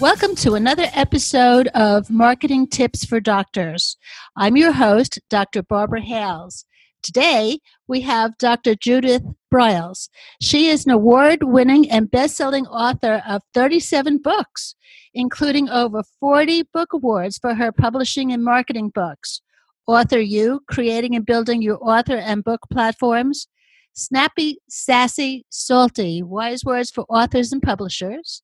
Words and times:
Welcome 0.00 0.34
to 0.36 0.54
another 0.54 0.86
episode 0.94 1.68
of 1.74 2.08
Marketing 2.08 2.66
Tips 2.66 3.04
for 3.04 3.20
Doctors. 3.20 3.98
I'm 4.34 4.56
your 4.56 4.72
host, 4.72 5.18
Dr. 5.28 5.62
Barbara 5.62 6.00
Hales. 6.00 6.64
Today, 7.02 7.58
we 7.86 8.00
have 8.00 8.38
Dr. 8.38 8.74
Judith 8.74 9.22
Briles. 9.52 10.08
She 10.40 10.68
is 10.68 10.86
an 10.86 10.92
award 10.92 11.42
winning 11.42 11.90
and 11.90 12.10
best 12.10 12.34
selling 12.36 12.66
author 12.68 13.22
of 13.28 13.42
37 13.52 14.22
books, 14.22 14.74
including 15.12 15.68
over 15.68 16.02
40 16.18 16.62
book 16.72 16.94
awards 16.94 17.36
for 17.36 17.54
her 17.54 17.70
publishing 17.70 18.32
and 18.32 18.42
marketing 18.42 18.88
books. 18.94 19.42
Author 19.86 20.20
You, 20.20 20.62
creating 20.66 21.14
and 21.14 21.26
building 21.26 21.60
your 21.60 21.78
author 21.86 22.16
and 22.16 22.42
book 22.42 22.60
platforms. 22.72 23.48
Snappy, 23.92 24.60
sassy, 24.66 25.44
salty, 25.50 26.22
wise 26.22 26.64
words 26.64 26.90
for 26.90 27.04
authors 27.10 27.52
and 27.52 27.60
publishers 27.60 28.42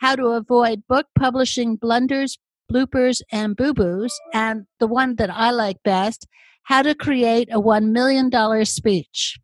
how 0.00 0.16
to 0.16 0.26
avoid 0.28 0.86
book 0.88 1.06
publishing 1.18 1.76
blunders, 1.76 2.38
bloopers, 2.70 3.20
and 3.30 3.56
boo 3.56 3.74
boos, 3.74 4.18
and 4.32 4.66
the 4.78 4.86
one 4.86 5.16
that 5.16 5.30
I 5.30 5.50
like 5.50 5.82
best, 5.84 6.26
how 6.64 6.82
to 6.82 6.94
create 6.94 7.48
a 7.52 7.60
$1 7.60 7.90
million 7.90 8.30
speech. 8.64 9.38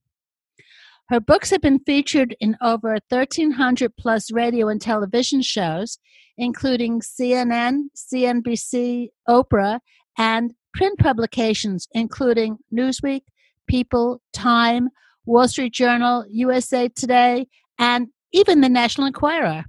Her 1.08 1.20
books 1.20 1.50
have 1.50 1.60
been 1.60 1.78
featured 1.80 2.34
in 2.40 2.56
over 2.60 2.98
1,300 3.08 3.96
plus 3.96 4.32
radio 4.32 4.68
and 4.68 4.80
television 4.80 5.42
shows, 5.42 5.98
including 6.36 7.00
CNN, 7.00 7.84
CNBC, 7.94 9.08
Oprah, 9.28 9.80
and 10.18 10.54
print 10.74 10.98
publications, 10.98 11.86
including 11.92 12.58
Newsweek, 12.74 13.22
People, 13.68 14.20
Time, 14.32 14.88
Wall 15.26 15.48
Street 15.48 15.72
Journal, 15.72 16.24
USA 16.30 16.88
Today, 16.88 17.46
and 17.78 18.08
even 18.32 18.60
the 18.60 18.68
National 18.68 19.06
Enquirer. 19.06 19.64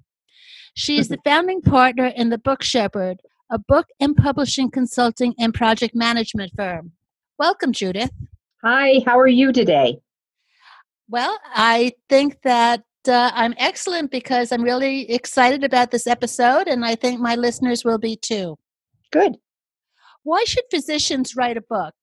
She 0.78 1.00
is 1.00 1.08
the 1.08 1.18
founding 1.24 1.64
partner 1.64 2.06
in 2.06 2.30
the 2.30 2.38
Book 2.38 2.62
Shepherd, 2.62 3.20
a 3.50 3.58
book 3.58 3.88
and 4.00 4.16
publishing 4.16 4.70
consulting 4.70 5.34
and 5.40 5.52
project 5.52 5.96
management 5.96 6.52
firm. 6.56 6.92
Welcome, 7.40 7.72
Judith. 7.72 8.12
Hi, 8.64 9.02
how 9.04 9.18
are 9.18 9.26
you 9.26 9.52
today? 9.52 9.98
Well, 11.10 11.36
I 11.48 11.94
think 12.10 12.44
that 12.44 12.84
uh, 13.08 13.32
I'm 13.34 13.56
excellent 13.58 14.12
because 14.12 14.52
I'm 14.52 14.62
really 14.62 15.10
excited 15.12 15.64
about 15.64 15.90
this 15.90 16.06
episode, 16.06 16.68
and 16.68 16.86
I 16.86 16.94
think 16.94 17.20
my 17.20 17.34
listeners 17.34 17.84
will 17.84 17.98
be 17.98 18.16
too. 18.16 18.56
Good. 19.12 19.38
Why 20.22 20.44
should 20.44 20.66
physicians 20.70 21.36
write 21.36 21.58
a 21.58 21.62
book? 21.62 21.96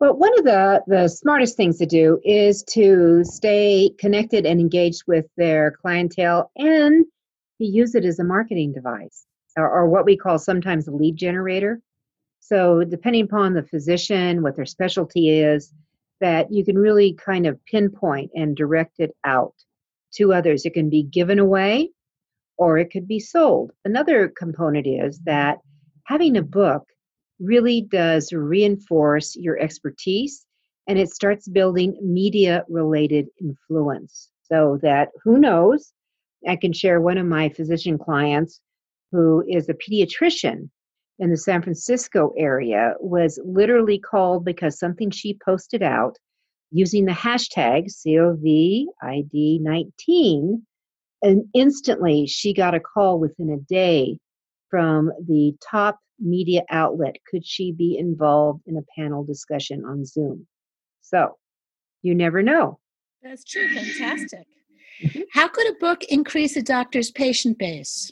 Well, 0.00 0.16
one 0.16 0.36
of 0.40 0.44
the, 0.44 0.82
the 0.88 1.06
smartest 1.06 1.56
things 1.56 1.78
to 1.78 1.86
do 1.86 2.18
is 2.24 2.64
to 2.70 3.22
stay 3.22 3.92
connected 4.00 4.44
and 4.44 4.58
engaged 4.58 5.04
with 5.06 5.26
their 5.36 5.70
clientele 5.80 6.50
and 6.56 7.04
he 7.60 7.66
used 7.66 7.94
it 7.94 8.06
as 8.06 8.18
a 8.18 8.24
marketing 8.24 8.72
device 8.72 9.26
or, 9.56 9.70
or 9.70 9.88
what 9.88 10.06
we 10.06 10.16
call 10.16 10.38
sometimes 10.38 10.88
a 10.88 10.92
lead 10.92 11.14
generator. 11.14 11.80
So, 12.40 12.82
depending 12.84 13.24
upon 13.24 13.52
the 13.52 13.62
physician, 13.62 14.42
what 14.42 14.56
their 14.56 14.64
specialty 14.64 15.28
is, 15.28 15.72
that 16.20 16.50
you 16.50 16.64
can 16.64 16.78
really 16.78 17.12
kind 17.14 17.46
of 17.46 17.62
pinpoint 17.66 18.30
and 18.34 18.56
direct 18.56 18.98
it 18.98 19.14
out 19.24 19.54
to 20.14 20.32
others. 20.32 20.64
It 20.64 20.74
can 20.74 20.88
be 20.88 21.02
given 21.02 21.38
away 21.38 21.90
or 22.56 22.78
it 22.78 22.90
could 22.90 23.06
be 23.06 23.20
sold. 23.20 23.72
Another 23.84 24.28
component 24.28 24.86
is 24.86 25.20
that 25.20 25.58
having 26.04 26.36
a 26.36 26.42
book 26.42 26.84
really 27.40 27.82
does 27.82 28.32
reinforce 28.32 29.36
your 29.36 29.58
expertise 29.58 30.46
and 30.86 30.98
it 30.98 31.10
starts 31.10 31.46
building 31.46 31.96
media 32.02 32.64
related 32.68 33.28
influence. 33.38 34.30
So 34.44 34.78
that 34.82 35.10
who 35.22 35.38
knows, 35.38 35.92
I 36.48 36.56
can 36.56 36.72
share 36.72 37.00
one 37.00 37.18
of 37.18 37.26
my 37.26 37.50
physician 37.50 37.98
clients 37.98 38.60
who 39.12 39.44
is 39.48 39.68
a 39.68 39.74
pediatrician 39.74 40.70
in 41.18 41.30
the 41.30 41.36
San 41.36 41.62
Francisco 41.62 42.32
area 42.38 42.94
was 43.00 43.40
literally 43.44 43.98
called 43.98 44.44
because 44.44 44.78
something 44.78 45.10
she 45.10 45.36
posted 45.44 45.82
out 45.82 46.16
using 46.70 47.04
the 47.04 47.12
hashtag 47.12 47.88
COVID19 48.06 50.62
and 51.22 51.44
instantly 51.52 52.26
she 52.26 52.54
got 52.54 52.74
a 52.74 52.80
call 52.80 53.18
within 53.18 53.50
a 53.50 53.58
day 53.58 54.16
from 54.70 55.10
the 55.26 55.52
top 55.68 55.98
media 56.18 56.62
outlet 56.70 57.16
could 57.30 57.44
she 57.44 57.72
be 57.72 57.98
involved 57.98 58.62
in 58.66 58.76
a 58.76 58.84
panel 58.96 59.24
discussion 59.24 59.84
on 59.84 60.04
Zoom. 60.04 60.46
So, 61.02 61.36
you 62.02 62.14
never 62.14 62.42
know. 62.42 62.78
That's 63.22 63.44
true. 63.44 63.68
Fantastic. 63.68 64.46
Mm-hmm. 65.02 65.20
How 65.32 65.48
could 65.48 65.68
a 65.68 65.78
book 65.78 66.04
increase 66.04 66.56
a 66.56 66.62
doctor's 66.62 67.10
patient 67.10 67.58
base? 67.58 68.10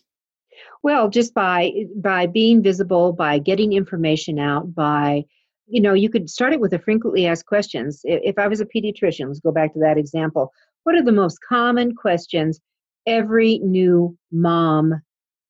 Well, 0.83 1.09
just 1.09 1.35
by 1.35 1.73
by 1.97 2.27
being 2.27 2.63
visible, 2.63 3.13
by 3.13 3.39
getting 3.39 3.73
information 3.73 4.39
out, 4.39 4.75
by 4.75 5.25
you 5.67 5.83
know, 5.83 5.93
you 5.93 6.09
could 6.09 6.31
start 6.31 6.53
it 6.53 6.61
with 6.61 6.71
the 6.71 6.79
frequently 6.79 7.27
asked 7.27 7.47
questions. 7.47 8.01
If 8.05 8.39
I 8.39 8.49
was 8.49 8.61
a 8.61 8.67
pediatrician, 8.67 9.27
let's 9.27 9.41
go 9.41 9.53
back 9.53 9.75
to 9.75 9.79
that 9.81 9.99
example. 9.99 10.51
What 10.85 10.95
are 10.95 11.03
the 11.03 11.13
most 11.13 11.39
common 11.47 11.95
questions 11.95 12.59
every 13.07 13.59
new 13.59 14.17
mom 14.33 15.03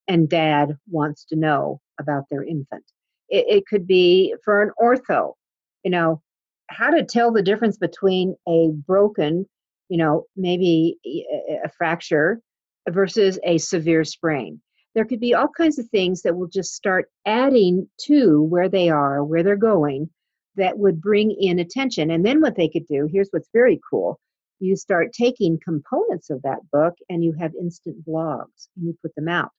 and 0.09 0.29
dad 0.29 0.77
wants 0.91 1.25
to 1.27 1.37
know 1.37 1.81
about 2.01 2.25
their 2.31 2.43
infant? 2.43 2.85
It, 3.29 3.47
it 3.49 3.67
could 3.67 3.87
be 3.87 4.35
for 4.45 4.63
an 4.63 4.73
ortho, 4.81 5.35
you 5.85 5.91
know, 5.91 6.21
how 6.69 6.91
to 6.91 7.05
tell 7.05 7.31
the 7.31 7.43
difference 7.43 7.79
between 7.79 8.35
a 8.49 8.71
broken 8.87 9.47
you 9.89 9.97
know, 9.97 10.25
maybe 10.37 10.97
a 11.65 11.69
fracture 11.77 12.41
versus 12.89 13.39
a 13.45 13.59
severe 13.59 14.05
sprain. 14.05 14.61
There 14.95 15.05
could 15.05 15.21
be 15.21 15.35
all 15.35 15.49
kinds 15.49 15.79
of 15.79 15.89
things 15.89 16.23
that 16.23 16.37
will 16.37 16.49
just 16.49 16.75
start 16.75 17.07
adding 17.27 17.89
to 18.07 18.43
where 18.43 18.69
they 18.69 18.89
are, 18.89 19.23
where 19.23 19.43
they're 19.43 19.57
going, 19.57 20.11
that 20.57 20.79
would 20.79 21.01
bring 21.01 21.31
in 21.31 21.59
attention. 21.59 22.11
And 22.11 22.25
then 22.25 22.41
what 22.41 22.57
they 22.57 22.69
could 22.69 22.87
do 22.87 23.09
here's 23.11 23.29
what's 23.31 23.49
very 23.53 23.81
cool 23.91 24.19
you 24.61 24.77
start 24.77 25.13
taking 25.13 25.59
components 25.63 26.31
of 26.31 26.43
that 26.43 26.59
book 26.73 26.95
and 27.09 27.23
you 27.23 27.33
have 27.39 27.53
instant 27.61 28.05
blogs 28.05 28.69
and 28.77 28.87
you 28.87 28.99
put 29.03 29.15
them 29.15 29.29
out. 29.29 29.51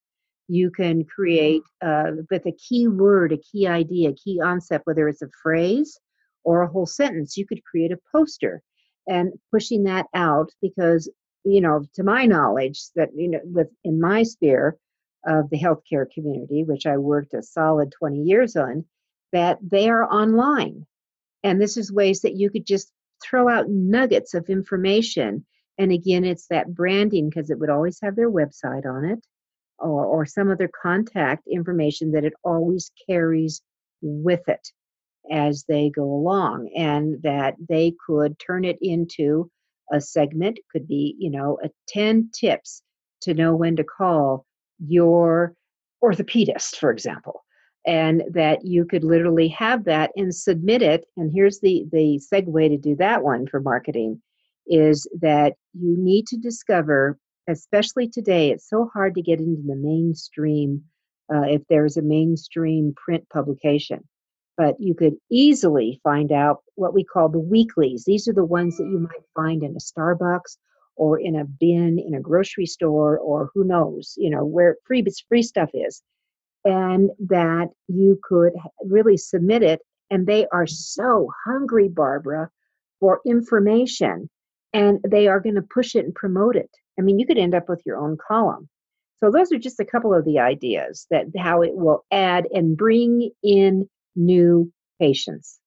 You 0.48 0.72
can 0.72 1.06
create 1.06 1.62
uh, 1.82 2.12
with 2.30 2.46
a 2.46 2.52
key 2.52 2.88
word, 2.88 3.32
a 3.32 3.38
key 3.38 3.68
idea, 3.68 4.10
a 4.10 4.16
key 4.16 4.40
concept, 4.42 4.88
whether 4.88 5.08
it's 5.08 5.22
a 5.22 5.30
phrase 5.42 5.98
or 6.44 6.64
a 6.64 6.68
whole 6.68 6.86
sentence. 6.86 7.38
You 7.38 7.46
could 7.46 7.64
create 7.64 7.92
a 7.92 8.00
poster 8.12 8.62
and 9.10 9.34
pushing 9.52 9.84
that 9.84 10.06
out 10.14 10.52
because 10.62 11.10
you 11.44 11.62
know 11.62 11.86
to 11.96 12.04
my 12.04 12.26
knowledge 12.26 12.82
that 12.96 13.10
you 13.16 13.30
know 13.30 13.40
with 13.44 13.68
in 13.84 14.00
my 14.00 14.24
sphere 14.24 14.78
of 15.26 15.50
the 15.50 15.60
healthcare 15.60 16.06
community 16.14 16.64
which 16.64 16.86
i 16.86 16.98
worked 16.98 17.34
a 17.34 17.44
solid 17.44 17.92
20 18.00 18.22
years 18.22 18.56
on 18.56 18.86
that 19.32 19.60
they 19.62 19.90
are 19.90 20.04
online. 20.04 20.86
And 21.44 21.62
this 21.62 21.78
is 21.78 21.92
ways 21.92 22.22
that 22.22 22.36
you 22.36 22.50
could 22.50 22.66
just 22.66 22.92
throw 23.24 23.50
out 23.50 23.70
nuggets 23.70 24.34
of 24.34 24.50
information. 24.50 25.46
And 25.78 25.92
again 25.92 26.26
it's 26.26 26.48
that 26.48 26.74
branding 26.74 27.30
because 27.30 27.50
it 27.50 27.60
would 27.60 27.70
always 27.70 28.00
have 28.02 28.16
their 28.16 28.32
website 28.32 28.86
on 28.86 29.06
it 29.06 29.26
or, 29.78 30.06
or 30.06 30.26
some 30.26 30.52
other 30.52 30.70
contact 30.82 31.48
information 31.48 32.12
that 32.12 32.26
it 32.26 32.34
always 32.44 32.92
carries 33.08 33.62
with 34.02 34.48
it 34.48 34.68
as 35.32 35.66
they 35.68 35.90
go 35.90 36.04
along 36.04 36.70
and 36.76 37.22
that 37.24 37.56
they 37.68 37.94
could 38.06 38.38
turn 38.40 38.66
it 38.66 38.78
into 38.82 39.50
a 39.92 40.00
segment 40.00 40.60
could 40.72 40.88
be 40.88 41.16
you 41.20 41.30
know 41.30 41.58
a 41.64 41.70
10 41.88 42.30
tips 42.34 42.84
to 43.22 43.34
know 43.34 43.56
when 43.56 43.76
to 43.76 43.84
call 43.84 44.46
your 44.86 45.54
orthopedist 46.04 46.78
for 46.78 46.92
example. 46.92 47.44
And 47.88 48.24
that 48.34 48.66
you 48.66 48.86
could 48.86 49.06
literally 49.06 49.48
have 49.50 49.86
that 49.86 50.12
and 50.16 50.36
submit 50.36 50.82
it 50.82 51.06
and 51.16 51.32
here's 51.34 51.62
the 51.62 51.86
the 51.92 52.22
segue 52.32 52.70
to 52.70 52.78
do 52.78 52.96
that 52.98 53.24
one 53.24 53.48
for 53.48 53.62
marketing 53.62 54.22
is 54.68 55.08
that 55.22 55.54
you 55.74 55.96
need 55.98 56.28
to 56.28 56.38
discover 56.38 57.18
especially 57.48 58.08
today 58.08 58.52
it's 58.52 58.70
so 58.70 58.90
hard 58.94 59.16
to 59.16 59.22
get 59.22 59.40
into 59.40 59.62
the 59.66 59.76
mainstream 59.76 60.84
uh, 61.34 61.44
if 61.44 61.62
there's 61.70 61.96
a 61.96 62.02
mainstream 62.02 62.94
print 62.98 63.24
publication 63.32 64.04
but 64.60 64.76
you 64.78 64.94
could 64.94 65.16
easily 65.32 66.02
find 66.04 66.34
out 66.34 66.58
what 66.76 66.94
we 66.94 67.04
call 67.04 67.30
the 67.30 67.40
weeklies. 67.40 68.04
These 68.06 68.28
are 68.28 68.34
the 68.34 68.44
ones 68.44 68.76
that 68.76 68.90
you 68.92 69.00
mm. 69.00 69.04
might 69.04 69.24
find 69.34 69.64
in 69.64 69.72
a 69.72 69.80
Starbucks 69.80 70.58
or 70.98 71.18
in 71.18 71.38
a 71.38 71.46
bin 71.46 71.98
in 71.98 72.14
a 72.14 72.20
grocery 72.20 72.66
store 72.66 73.18
or 73.18 73.50
who 73.54 73.64
knows, 73.64 74.16
you 74.18 74.30
know, 74.30 74.44
where 74.44 74.76
free 74.86 75.06
free 75.30 75.44
stuff 75.44 75.70
is. 75.74 76.04
and 76.66 77.10
that 77.20 77.70
you 77.88 78.20
could 78.24 78.54
really 78.84 79.18
submit 79.18 79.64
it. 79.64 79.82
And 80.10 80.28
they 80.28 80.46
are 80.52 80.68
so 80.68 81.32
hungry, 81.46 81.88
Barbara, 81.88 82.50
for 83.00 83.22
information, 83.26 84.30
and 84.74 85.00
they 85.08 85.28
are 85.28 85.40
going 85.40 85.56
to 85.56 85.62
push 85.62 85.96
it 85.96 86.06
and 86.06 86.14
promote 86.14 86.56
it. 86.56 86.70
I 86.98 87.02
mean, 87.02 87.20
you 87.20 87.26
could 87.26 87.38
end 87.38 87.56
up 87.56 87.70
with 87.70 87.82
your 87.86 87.98
own 87.98 88.18
column. 88.28 88.68
So 89.24 89.32
those 89.32 89.52
are 89.52 89.60
just 89.60 89.80
a 89.80 89.86
couple 89.86 90.14
of 90.14 90.26
the 90.26 90.40
ideas 90.40 91.06
that 91.12 91.26
how 91.38 91.62
it 91.62 91.76
will 91.76 92.06
add 92.12 92.48
and 92.54 92.78
bring 92.78 93.32
in 93.44 93.90
new 94.16 94.72
patients. 95.00 95.60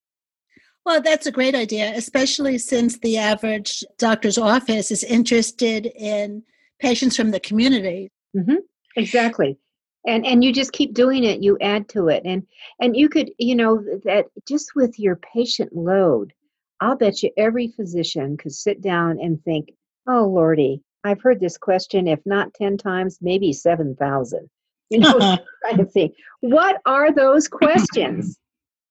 Well, 0.85 1.01
that's 1.01 1.27
a 1.27 1.33
great 1.33 1.55
idea, 1.55 1.93
especially 1.95 2.59
since 2.59 2.99
the 2.99 3.17
average 3.19 3.85
doctor's 3.99 4.39
office 4.39 4.91
is 4.91 5.05
interested 5.05 5.87
in 5.87 6.43
patients 6.81 7.17
from 7.17 7.31
the 7.31 7.41
community. 7.41 8.11
Mm-hmm. 8.37 8.57
Exactly. 8.97 9.59
And 10.05 10.27
and 10.27 10.43
you 10.43 10.53
just 10.53 10.73
keep 10.73 10.95
doing 10.95 11.23
it, 11.23 11.43
you 11.43 11.57
add 11.61 11.89
to 11.91 12.09
it. 12.09 12.23
And 12.25 12.45
and 12.81 12.97
you 12.97 13.09
could, 13.09 13.31
you 13.39 13.55
know, 13.55 13.85
that 14.05 14.27
just 14.49 14.75
with 14.75 14.99
your 14.99 15.17
patient 15.17 15.73
load, 15.73 16.33
I'll 16.81 16.97
bet 16.97 17.23
you 17.23 17.31
every 17.37 17.69
physician 17.69 18.37
could 18.37 18.53
sit 18.53 18.81
down 18.81 19.21
and 19.21 19.41
think, 19.45 19.71
oh 20.09 20.25
lordy, 20.25 20.83
I've 21.05 21.23
heard 21.23 21.39
this 21.39 21.57
question, 21.57 22.09
if 22.09 22.19
not 22.27 22.55
10 22.55 22.77
times, 22.77 23.19
maybe 23.21 23.53
7,000. 23.53 24.51
You 24.93 25.01
know, 25.01 25.39
kind 25.65 25.81
of 25.81 25.91
thing. 25.91 26.13
What 26.41 26.81
are 26.87 27.13
those 27.13 27.49
questions? 27.49 28.39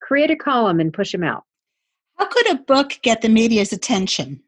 Create 0.01 0.31
a 0.31 0.35
column 0.35 0.79
and 0.79 0.91
push 0.91 1.11
them 1.11 1.23
out. 1.23 1.43
How 2.17 2.25
could 2.27 2.51
a 2.51 2.55
book 2.55 2.99
get 3.01 3.21
the 3.21 3.29
media's 3.29 3.71
attention? 3.71 4.41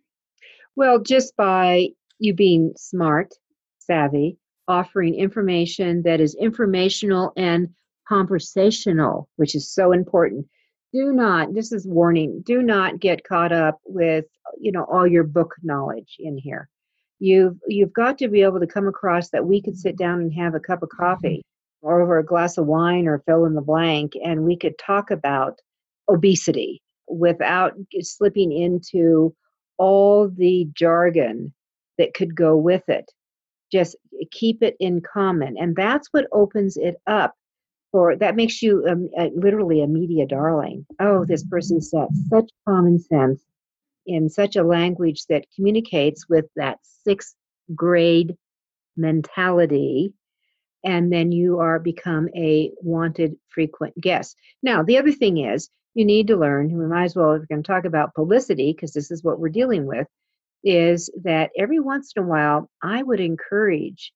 Well, 0.75 0.99
just 0.99 1.35
by 1.35 1.89
you 2.19 2.33
being 2.33 2.73
smart, 2.75 3.33
savvy, 3.79 4.37
offering 4.67 5.15
information 5.15 6.03
that 6.03 6.19
is 6.19 6.35
informational 6.35 7.33
and 7.37 7.69
conversational, 8.07 9.29
which 9.35 9.55
is 9.55 9.71
so 9.71 9.91
important. 9.91 10.47
Do 10.93 11.11
not, 11.11 11.53
this 11.53 11.71
is 11.71 11.87
warning, 11.87 12.43
do 12.45 12.61
not 12.61 12.99
get 12.99 13.23
caught 13.23 13.51
up 13.51 13.79
with, 13.85 14.25
you 14.59 14.71
know, 14.71 14.83
all 14.83 15.07
your 15.07 15.23
book 15.23 15.55
knowledge 15.63 16.15
in 16.19 16.37
here. 16.37 16.69
You've 17.19 17.57
you've 17.67 17.93
got 17.93 18.17
to 18.19 18.27
be 18.27 18.41
able 18.41 18.59
to 18.59 18.67
come 18.67 18.87
across 18.87 19.29
that 19.29 19.45
we 19.45 19.61
could 19.61 19.77
sit 19.77 19.97
down 19.97 20.19
and 20.19 20.33
have 20.33 20.55
a 20.55 20.59
cup 20.59 20.83
of 20.83 20.89
coffee 20.89 21.41
or 21.81 22.01
over 22.01 22.17
a 22.17 22.25
glass 22.25 22.57
of 22.57 22.65
wine 22.65 23.07
or 23.07 23.23
fill 23.25 23.45
in 23.45 23.53
the 23.53 23.61
blank 23.61 24.13
and 24.23 24.43
we 24.43 24.57
could 24.57 24.77
talk 24.77 25.11
about 25.11 25.59
obesity 26.09 26.81
without 27.07 27.73
slipping 28.01 28.51
into 28.51 29.35
all 29.77 30.29
the 30.29 30.67
jargon 30.73 31.53
that 31.97 32.13
could 32.13 32.35
go 32.35 32.55
with 32.55 32.83
it. 32.87 33.11
Just 33.71 33.95
keep 34.31 34.61
it 34.61 34.75
in 34.79 35.01
common. 35.01 35.55
And 35.57 35.75
that's 35.75 36.07
what 36.11 36.27
opens 36.31 36.77
it 36.77 36.95
up 37.07 37.33
for 37.91 38.15
that 38.15 38.35
makes 38.35 38.61
you 38.61 38.85
um, 38.89 39.09
uh, 39.17 39.29
literally 39.35 39.81
a 39.81 39.87
media 39.87 40.25
darling. 40.25 40.85
Oh, 40.99 41.25
this 41.25 41.43
person 41.43 41.81
said 41.81 42.07
such 42.29 42.49
common 42.67 42.99
sense 42.99 43.41
in 44.05 44.29
such 44.29 44.55
a 44.55 44.63
language 44.63 45.25
that 45.27 45.45
communicates 45.55 46.27
with 46.27 46.45
that 46.55 46.79
sixth 47.05 47.35
grade 47.75 48.35
mentality 48.97 50.13
and 50.83 51.11
then 51.11 51.31
you 51.31 51.59
are 51.59 51.79
become 51.79 52.27
a 52.35 52.71
wanted 52.81 53.35
frequent 53.49 53.99
guest. 53.99 54.35
Now 54.61 54.83
the 54.83 54.97
other 54.97 55.11
thing 55.11 55.37
is 55.37 55.69
you 55.93 56.05
need 56.05 56.27
to 56.27 56.37
learn 56.37 56.77
we 56.77 56.85
might 56.85 57.05
as 57.05 57.15
well 57.15 57.33
if 57.33 57.41
we're 57.41 57.45
going 57.45 57.63
to 57.63 57.67
talk 57.67 57.85
about 57.85 58.15
publicity 58.15 58.73
because 58.73 58.93
this 58.93 59.11
is 59.11 59.23
what 59.23 59.39
we're 59.39 59.49
dealing 59.49 59.85
with 59.85 60.07
is 60.63 61.09
that 61.23 61.51
every 61.57 61.79
once 61.79 62.13
in 62.15 62.23
a 62.23 62.25
while 62.25 62.69
i 62.81 63.03
would 63.03 63.19
encourage 63.19 64.11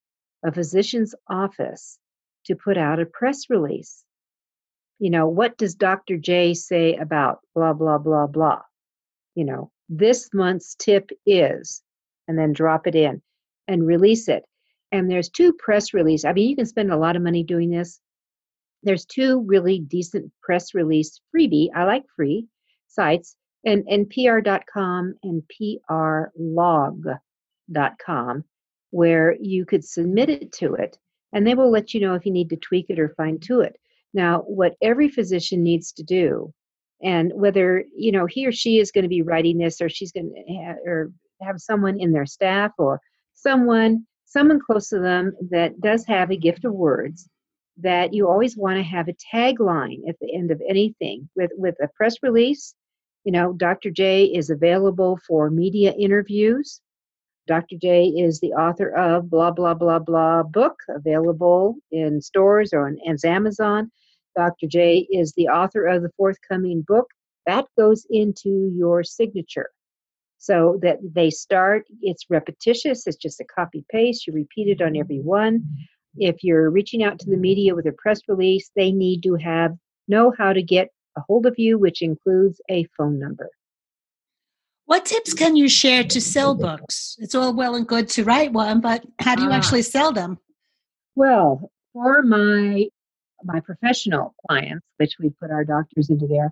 a 0.46 0.52
physician's 0.52 1.14
office 1.30 2.00
to 2.46 2.56
put 2.56 2.78
out 2.78 3.00
a 3.00 3.06
press 3.06 3.50
release. 3.50 4.04
You 5.00 5.12
know 5.12 5.28
what 5.28 5.58
does 5.58 5.76
dr 5.76 6.18
j 6.18 6.54
say 6.54 6.96
about 6.96 7.40
blah 7.54 7.74
blah 7.74 8.00
blah 8.00 8.28
blah? 8.28 8.62
You 9.36 9.46
know 9.46 9.72
this 9.90 10.30
month's 10.34 10.76
tip 10.76 11.10
is, 11.26 11.82
and 12.28 12.38
then 12.38 12.54
drop 12.54 12.88
it 12.88 12.96
in 12.96 13.22
and 13.68 13.86
release 13.86 14.28
it. 14.28 14.44
And 14.92 15.10
there's 15.10 15.30
two 15.30 15.54
press 15.54 15.94
release. 15.94 16.26
I 16.26 16.34
mean, 16.34 16.50
you 16.50 16.56
can 16.56 16.66
spend 16.66 16.92
a 16.92 16.98
lot 16.98 17.16
of 17.16 17.22
money 17.22 17.44
doing 17.44 17.70
this. 17.70 18.00
There's 18.84 19.06
two 19.06 19.42
really 19.42 19.80
decent 19.80 20.32
press 20.42 20.74
release 20.74 21.20
freebie. 21.36 21.70
I 21.76 21.84
like 21.84 22.04
free 22.16 22.48
sites 22.88 23.36
and 23.66 23.86
npr.com 23.88 25.16
and 25.24 25.44
prlog.com 25.90 27.20
where 28.92 29.36
you 29.42 29.66
could 29.66 29.84
submit 29.84 30.30
it 30.30 30.54
to 30.54 30.76
it 30.76 30.98
and 31.34 31.46
they 31.46 31.54
will 31.54 31.70
let 31.70 31.94
you 31.94 32.00
know 32.00 32.16
if 32.16 32.26
you 32.26 32.32
need 32.32 32.50
to 32.50 32.56
tweak 32.56 32.86
it 32.90 33.00
or 33.00 33.10
fine 33.10 33.40
tune 33.40 33.66
it. 33.66 33.78
Now, 34.14 34.40
what 34.42 34.76
every 34.82 35.10
physician 35.10 35.64
needs 35.64 35.92
to 35.94 36.04
do 36.04 36.54
and 37.02 37.32
whether 37.34 37.84
you 37.96 38.12
know 38.12 38.26
he 38.26 38.48
or 38.48 38.52
she 38.52 38.80
is 38.80 38.92
going 38.92 39.04
to 39.04 39.10
be 39.10 39.22
writing 39.22 39.58
this 39.58 39.82
or 39.82 39.90
she's 39.90 40.12
going 40.12 40.32
to 40.34 40.54
have, 40.56 40.78
or 40.86 41.12
have 41.42 41.60
someone 41.60 42.00
in 42.00 42.12
their 42.12 42.26
staff 42.26 42.72
or 42.78 43.00
someone 43.34 44.06
someone 44.26 44.60
close 44.60 44.90
to 44.90 45.00
them 45.00 45.34
that 45.50 45.80
does 45.80 46.06
have 46.06 46.32
a 46.32 46.38
gift 46.38 46.66
of 46.66 46.74
words 46.74 47.30
that 47.78 48.14
you 48.14 48.28
always 48.28 48.58
want 48.58 48.78
to 48.78 48.84
have 48.84 49.08
a 49.08 49.16
tagline 49.34 50.00
at 50.10 50.16
the 50.20 50.34
end 50.34 50.52
of 50.52 50.62
anything 50.68 51.30
with 51.36 51.52
with 51.56 51.76
a 51.82 51.88
press 51.96 52.16
release. 52.24 52.74
You 53.24 53.32
know 53.32 53.54
dr 53.54 53.90
j 53.92 54.26
is 54.26 54.50
available 54.50 55.20
for 55.28 55.50
media 55.50 55.92
interviews. 55.92 56.82
Dr 57.46 57.78
j 57.80 58.08
is 58.08 58.40
the 58.40 58.54
author 58.54 58.90
of 58.90 59.30
blah 59.30 59.52
blah 59.52 59.76
blah 59.76 60.00
blah 60.00 60.44
book 60.44 60.78
available 60.90 61.76
in 61.92 62.22
stores 62.22 62.74
or 62.74 62.88
on 62.88 62.98
amazon 63.24 63.92
Dr. 64.38 64.68
J 64.68 65.08
is 65.12 65.34
the 65.34 65.48
author 65.48 65.88
of 65.88 66.04
the 66.04 66.12
forthcoming 66.16 66.84
book. 66.88 67.08
That 67.48 67.66
goes 67.78 68.06
into 68.10 68.72
your 68.74 69.04
signature. 69.04 69.72
So 70.38 70.78
that 70.84 71.00
they 71.02 71.32
start, 71.32 71.88
it's 72.02 72.26
repetitious, 72.30 73.08
it's 73.08 73.18
just 73.18 73.42
a 73.42 73.46
copy 73.46 73.84
paste, 73.90 74.28
you 74.28 74.34
repeat 74.34 74.68
it 74.68 74.84
on 74.84 74.96
every 74.96 75.20
one. 75.20 75.64
If 76.18 76.44
you're 76.44 76.70
reaching 76.70 77.04
out 77.04 77.18
to 77.20 77.30
the 77.30 77.38
media 77.38 77.74
with 77.74 77.88
a 77.88 77.92
press 77.92 78.22
release, 78.28 78.70
they 78.76 78.92
need 78.92 79.24
to 79.24 79.36
have 79.36 79.72
know 80.08 80.32
how 80.38 80.54
to 80.54 80.62
get 80.62 80.90
a 81.18 81.22
hold 81.28 81.48
of 81.48 81.56
you, 81.58 81.80
which 81.80 82.02
includes 82.02 82.62
a 82.70 82.86
phone 82.96 83.20
number. 83.20 83.50
What 84.86 85.06
tips 85.06 85.34
can 85.34 85.56
you 85.56 85.68
share 85.68 86.04
to 86.06 86.22
sell 86.22 86.56
books? 86.56 87.18
It's 87.20 87.36
all 87.36 87.54
well 87.54 87.76
and 87.76 87.86
good 87.86 88.08
to 88.10 88.24
write 88.24 88.54
one, 88.54 88.80
but 88.80 89.04
how 89.20 89.36
do 89.36 89.44
you 89.44 89.50
ah. 89.50 89.54
actually 89.54 89.82
sell 89.82 90.14
them? 90.14 90.38
Well, 91.16 91.72
for 91.94 92.22
my 92.22 92.88
my 93.48 93.62
professional 93.62 94.36
clients, 94.48 94.86
which 94.98 95.16
we 95.20 95.32
put 95.42 95.50
our 95.52 95.64
doctors 95.64 96.10
into 96.10 96.28
there, 96.28 96.52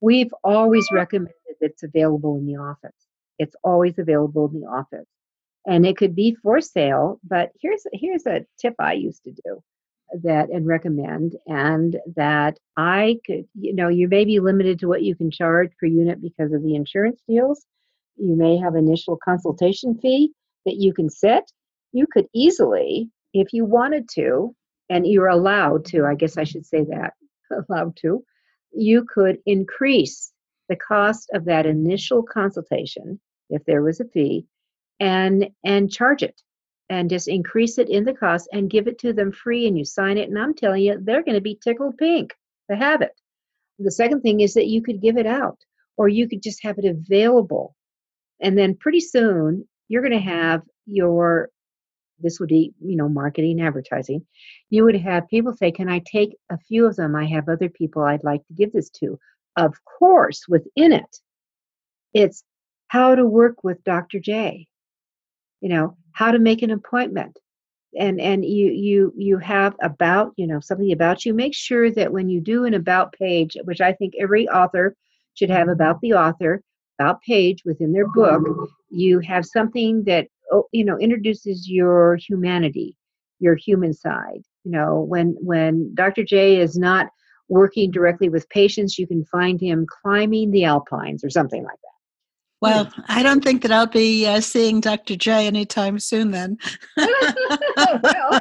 we've 0.00 0.32
always 0.44 0.86
recommended 0.92 1.34
it's 1.60 1.82
available 1.82 2.36
in 2.36 2.46
the 2.46 2.56
office. 2.56 2.94
It's 3.38 3.56
always 3.62 3.98
available 3.98 4.50
in 4.52 4.60
the 4.60 4.66
office. 4.66 5.06
And 5.66 5.84
it 5.84 5.96
could 5.96 6.14
be 6.14 6.36
for 6.42 6.60
sale, 6.60 7.20
but 7.24 7.50
here's 7.60 7.82
here's 7.92 8.24
a 8.26 8.46
tip 8.58 8.74
I 8.78 8.92
used 8.92 9.24
to 9.24 9.32
do 9.32 9.62
that 10.22 10.48
and 10.50 10.64
recommend 10.64 11.34
and 11.48 11.96
that 12.14 12.58
I 12.76 13.18
could 13.26 13.46
you 13.54 13.74
know 13.74 13.88
you 13.88 14.06
may 14.06 14.24
be 14.24 14.38
limited 14.38 14.78
to 14.78 14.86
what 14.86 15.02
you 15.02 15.16
can 15.16 15.32
charge 15.32 15.72
per 15.80 15.86
unit 15.86 16.22
because 16.22 16.52
of 16.52 16.62
the 16.62 16.76
insurance 16.76 17.20
deals. 17.28 17.66
You 18.16 18.36
may 18.36 18.56
have 18.58 18.76
initial 18.76 19.18
consultation 19.22 19.98
fee 19.98 20.32
that 20.66 20.76
you 20.76 20.92
can 20.94 21.10
set. 21.10 21.50
You 21.92 22.06
could 22.06 22.26
easily 22.32 23.10
if 23.34 23.52
you 23.52 23.64
wanted 23.64 24.08
to 24.14 24.54
and 24.88 25.06
you're 25.06 25.28
allowed 25.28 25.84
to, 25.86 26.04
I 26.04 26.14
guess 26.14 26.36
I 26.36 26.44
should 26.44 26.66
say 26.66 26.84
that, 26.84 27.14
allowed 27.68 27.96
to, 27.96 28.24
you 28.72 29.04
could 29.04 29.38
increase 29.46 30.32
the 30.68 30.76
cost 30.76 31.30
of 31.32 31.44
that 31.46 31.66
initial 31.66 32.22
consultation 32.22 33.20
if 33.50 33.64
there 33.64 33.82
was 33.82 34.00
a 34.00 34.04
fee 34.04 34.46
and 34.98 35.48
and 35.64 35.92
charge 35.92 36.22
it 36.22 36.40
and 36.88 37.10
just 37.10 37.28
increase 37.28 37.78
it 37.78 37.88
in 37.88 38.04
the 38.04 38.14
cost 38.14 38.48
and 38.52 38.70
give 38.70 38.86
it 38.86 38.98
to 38.98 39.12
them 39.12 39.32
free 39.32 39.66
and 39.66 39.76
you 39.76 39.84
sign 39.84 40.18
it 40.18 40.28
and 40.28 40.38
I'm 40.38 40.54
telling 40.54 40.82
you 40.82 40.98
they're 41.00 41.22
going 41.22 41.34
to 41.34 41.40
be 41.40 41.58
tickled 41.62 41.98
pink 41.98 42.34
to 42.70 42.76
have 42.76 43.02
it. 43.02 43.12
The 43.78 43.90
second 43.90 44.22
thing 44.22 44.40
is 44.40 44.54
that 44.54 44.68
you 44.68 44.82
could 44.82 45.02
give 45.02 45.16
it 45.16 45.26
out 45.26 45.58
or 45.96 46.08
you 46.08 46.28
could 46.28 46.42
just 46.42 46.62
have 46.62 46.78
it 46.78 46.84
available. 46.84 47.74
And 48.40 48.56
then 48.56 48.74
pretty 48.74 49.00
soon 49.00 49.66
you're 49.88 50.02
going 50.02 50.12
to 50.12 50.30
have 50.30 50.62
your 50.86 51.50
this 52.20 52.40
would 52.40 52.48
be 52.48 52.72
you 52.80 52.96
know 52.96 53.08
marketing 53.08 53.60
advertising 53.60 54.24
you 54.70 54.84
would 54.84 54.96
have 54.96 55.28
people 55.28 55.52
say 55.52 55.70
can 55.70 55.88
i 55.88 56.00
take 56.10 56.36
a 56.50 56.58
few 56.58 56.86
of 56.86 56.96
them? 56.96 57.14
I 57.14 57.24
have 57.26 57.48
other 57.48 57.68
people 57.68 58.02
i'd 58.02 58.24
like 58.24 58.46
to 58.46 58.54
give 58.54 58.72
this 58.72 58.90
to. 58.90 59.18
Of 59.56 59.74
course 59.84 60.44
within 60.48 60.92
it 60.92 61.20
it's 62.14 62.44
how 62.88 63.14
to 63.14 63.24
work 63.24 63.64
with 63.64 63.82
dr 63.84 64.18
j. 64.20 64.66
You 65.60 65.68
know 65.68 65.96
how 66.12 66.30
to 66.30 66.38
make 66.38 66.62
an 66.62 66.70
appointment. 66.70 67.38
And 67.98 68.20
and 68.20 68.44
you 68.44 68.70
you 68.70 69.12
you 69.16 69.38
have 69.38 69.74
about 69.82 70.32
you 70.36 70.46
know 70.46 70.60
something 70.60 70.92
about 70.92 71.24
you. 71.24 71.32
Make 71.32 71.54
sure 71.54 71.90
that 71.92 72.12
when 72.12 72.28
you 72.28 72.40
do 72.40 72.64
an 72.64 72.74
about 72.74 73.12
page 73.12 73.56
which 73.64 73.80
i 73.80 73.92
think 73.92 74.14
every 74.18 74.48
author 74.48 74.94
should 75.34 75.50
have 75.50 75.68
about 75.68 76.00
the 76.00 76.14
author 76.14 76.62
about 76.98 77.20
page 77.22 77.62
within 77.64 77.92
their 77.92 78.08
book 78.08 78.70
you 78.90 79.18
have 79.20 79.44
something 79.44 80.04
that 80.04 80.28
you 80.72 80.84
know 80.84 80.98
introduces 80.98 81.68
your 81.68 82.16
humanity 82.16 82.96
your 83.38 83.56
human 83.56 83.92
side 83.92 84.42
You 84.64 84.72
know, 84.72 85.04
when 85.08 85.36
when 85.40 85.94
Dr. 85.94 86.24
J 86.24 86.60
is 86.60 86.76
not 86.76 87.08
working 87.48 87.90
directly 87.90 88.28
with 88.28 88.48
patients, 88.48 88.98
you 88.98 89.06
can 89.06 89.24
find 89.24 89.60
him 89.60 89.86
climbing 90.02 90.50
the 90.50 90.64
alpines 90.64 91.22
or 91.22 91.30
something 91.30 91.62
like 91.62 91.70
that. 91.70 91.86
Well, 92.60 92.90
I 93.08 93.22
don't 93.22 93.44
think 93.44 93.62
that 93.62 93.70
I'll 93.70 93.86
be 93.86 94.26
uh, 94.26 94.40
seeing 94.40 94.80
Dr. 94.80 95.14
J 95.14 95.46
anytime 95.46 95.98
soon 95.98 96.30
then. 96.30 96.56
well, 96.96 98.40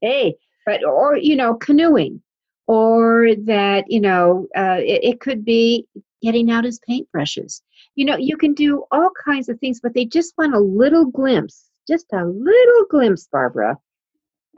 hey, 0.00 0.34
but 0.66 0.84
or 0.84 1.16
you 1.16 1.36
know, 1.36 1.54
canoeing, 1.54 2.20
or 2.66 3.30
that 3.44 3.84
you 3.88 4.00
know, 4.00 4.48
uh, 4.56 4.78
it, 4.80 5.04
it 5.04 5.20
could 5.20 5.44
be 5.44 5.86
getting 6.22 6.50
out 6.50 6.64
his 6.64 6.80
paintbrushes. 6.88 7.62
You 7.96 8.04
know, 8.04 8.16
you 8.16 8.36
can 8.36 8.54
do 8.54 8.84
all 8.92 9.10
kinds 9.24 9.48
of 9.48 9.58
things, 9.58 9.80
but 9.80 9.94
they 9.94 10.04
just 10.04 10.34
want 10.38 10.54
a 10.54 10.60
little 10.60 11.06
glimpse, 11.06 11.70
just 11.88 12.06
a 12.12 12.24
little 12.24 12.84
glimpse, 12.88 13.26
Barbara, 13.30 13.76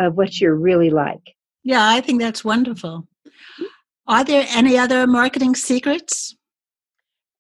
of 0.01 0.17
what 0.17 0.41
you're 0.41 0.55
really 0.55 0.91
like. 0.91 1.35
Yeah, 1.63 1.89
I 1.89 2.01
think 2.01 2.21
that's 2.21 2.45
wonderful. 2.45 3.07
Are 4.07 4.25
there 4.25 4.47
any 4.51 4.79
other 4.79 5.07
marketing 5.07 5.55
secrets? 5.55 6.37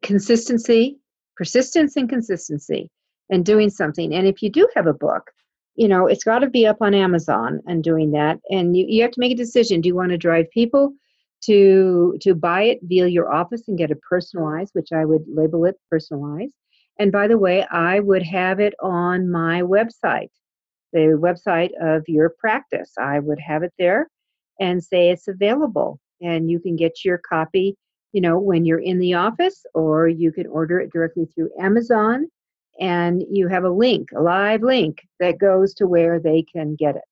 Consistency, 0.03 0.99
persistence, 1.37 1.97
and 1.97 2.09
consistency, 2.09 2.91
and 3.31 3.45
doing 3.45 3.71
something. 3.71 4.15
And 4.15 4.27
if 4.27 4.43
you 4.43 4.51
do 4.51 4.69
have 4.75 4.87
a 4.87 4.93
book, 4.93 5.31
you 5.77 5.89
know, 5.89 6.07
it's 6.07 6.25
got 6.25 6.41
to 6.41 6.51
be 6.51 6.67
up 6.67 6.79
on 6.81 6.93
Amazon 6.93 7.61
and 7.67 7.83
doing 7.83 8.11
that. 8.11 8.39
And 8.51 8.77
you, 8.77 8.85
you 8.89 9.03
have 9.03 9.13
to 9.13 9.21
make 9.21 9.33
a 9.33 9.37
decision. 9.37 9.81
Do 9.81 9.89
you 9.89 9.95
want 9.95 10.11
to 10.11 10.19
drive 10.19 10.51
people 10.51 10.93
to 11.43 12.17
to 12.21 12.35
buy 12.35 12.63
it 12.63 12.79
via 12.83 13.07
your 13.07 13.33
office 13.33 13.69
and 13.69 13.79
get 13.79 13.91
it 13.91 14.01
personalized, 14.03 14.71
which 14.75 14.93
I 14.93 15.05
would 15.05 15.25
label 15.29 15.65
it 15.65 15.77
personalized? 15.91 16.55
And 16.99 17.13
by 17.13 17.29
the 17.29 17.39
way, 17.39 17.65
I 17.71 18.01
would 18.01 18.23
have 18.25 18.61
it 18.61 18.75
on 18.83 19.31
my 19.31 19.63
website, 19.63 20.31
the 20.93 21.19
website 21.21 21.71
of 21.81 22.03
your 22.09 22.31
practice. 22.41 22.93
I 22.99 23.21
would 23.21 23.39
have 23.41 23.63
it 23.63 23.73
there 23.79 24.09
and 24.61 24.83
say 24.83 25.11
it's 25.11 25.29
available 25.29 26.01
and 26.21 26.51
you 26.51 26.59
can 26.61 26.77
get 26.77 27.05
your 27.05 27.19
copy 27.19 27.77
you 28.13 28.21
know 28.21 28.39
when 28.39 28.65
you're 28.65 28.79
in 28.81 28.99
the 28.99 29.15
office 29.15 29.65
or 29.75 30.09
you 30.09 30.33
can 30.33 30.47
order 30.47 30.81
it 30.81 30.93
directly 30.93 31.27
through 31.27 31.51
amazon 31.61 32.27
and 32.81 33.25
you 33.31 33.49
have 33.49 33.65
a 33.65 33.71
link 33.71 34.11
a 34.17 34.21
live 34.21 34.63
link 34.63 35.07
that 35.21 35.39
goes 35.39 35.75
to 35.75 35.87
where 35.87 36.19
they 36.21 36.43
can 36.43 36.75
get 36.75 36.97
it 36.97 37.03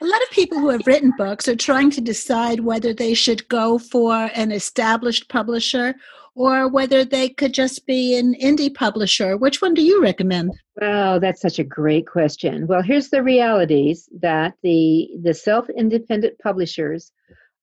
a 0.00 0.04
lot 0.06 0.22
of 0.22 0.30
people 0.30 0.58
who 0.58 0.68
have 0.68 0.86
written 0.86 1.12
books 1.16 1.48
are 1.48 1.56
trying 1.56 1.90
to 1.90 2.00
decide 2.00 2.60
whether 2.60 2.94
they 2.94 3.14
should 3.14 3.48
go 3.48 3.78
for 3.78 4.30
an 4.34 4.52
established 4.52 5.28
publisher 5.28 5.94
or 6.34 6.68
whether 6.68 7.04
they 7.04 7.28
could 7.28 7.52
just 7.52 7.84
be 7.84 8.16
an 8.16 8.34
indie 8.40 8.72
publisher. 8.72 9.36
Which 9.36 9.60
one 9.60 9.74
do 9.74 9.82
you 9.82 10.00
recommend? 10.00 10.52
Well, 10.80 11.18
that's 11.18 11.40
such 11.40 11.58
a 11.58 11.64
great 11.64 12.06
question. 12.06 12.68
Well, 12.68 12.82
here's 12.82 13.10
the 13.10 13.24
realities 13.24 14.08
that 14.20 14.54
the 14.62 15.08
the 15.20 15.34
self-independent 15.34 16.38
publishers 16.38 17.10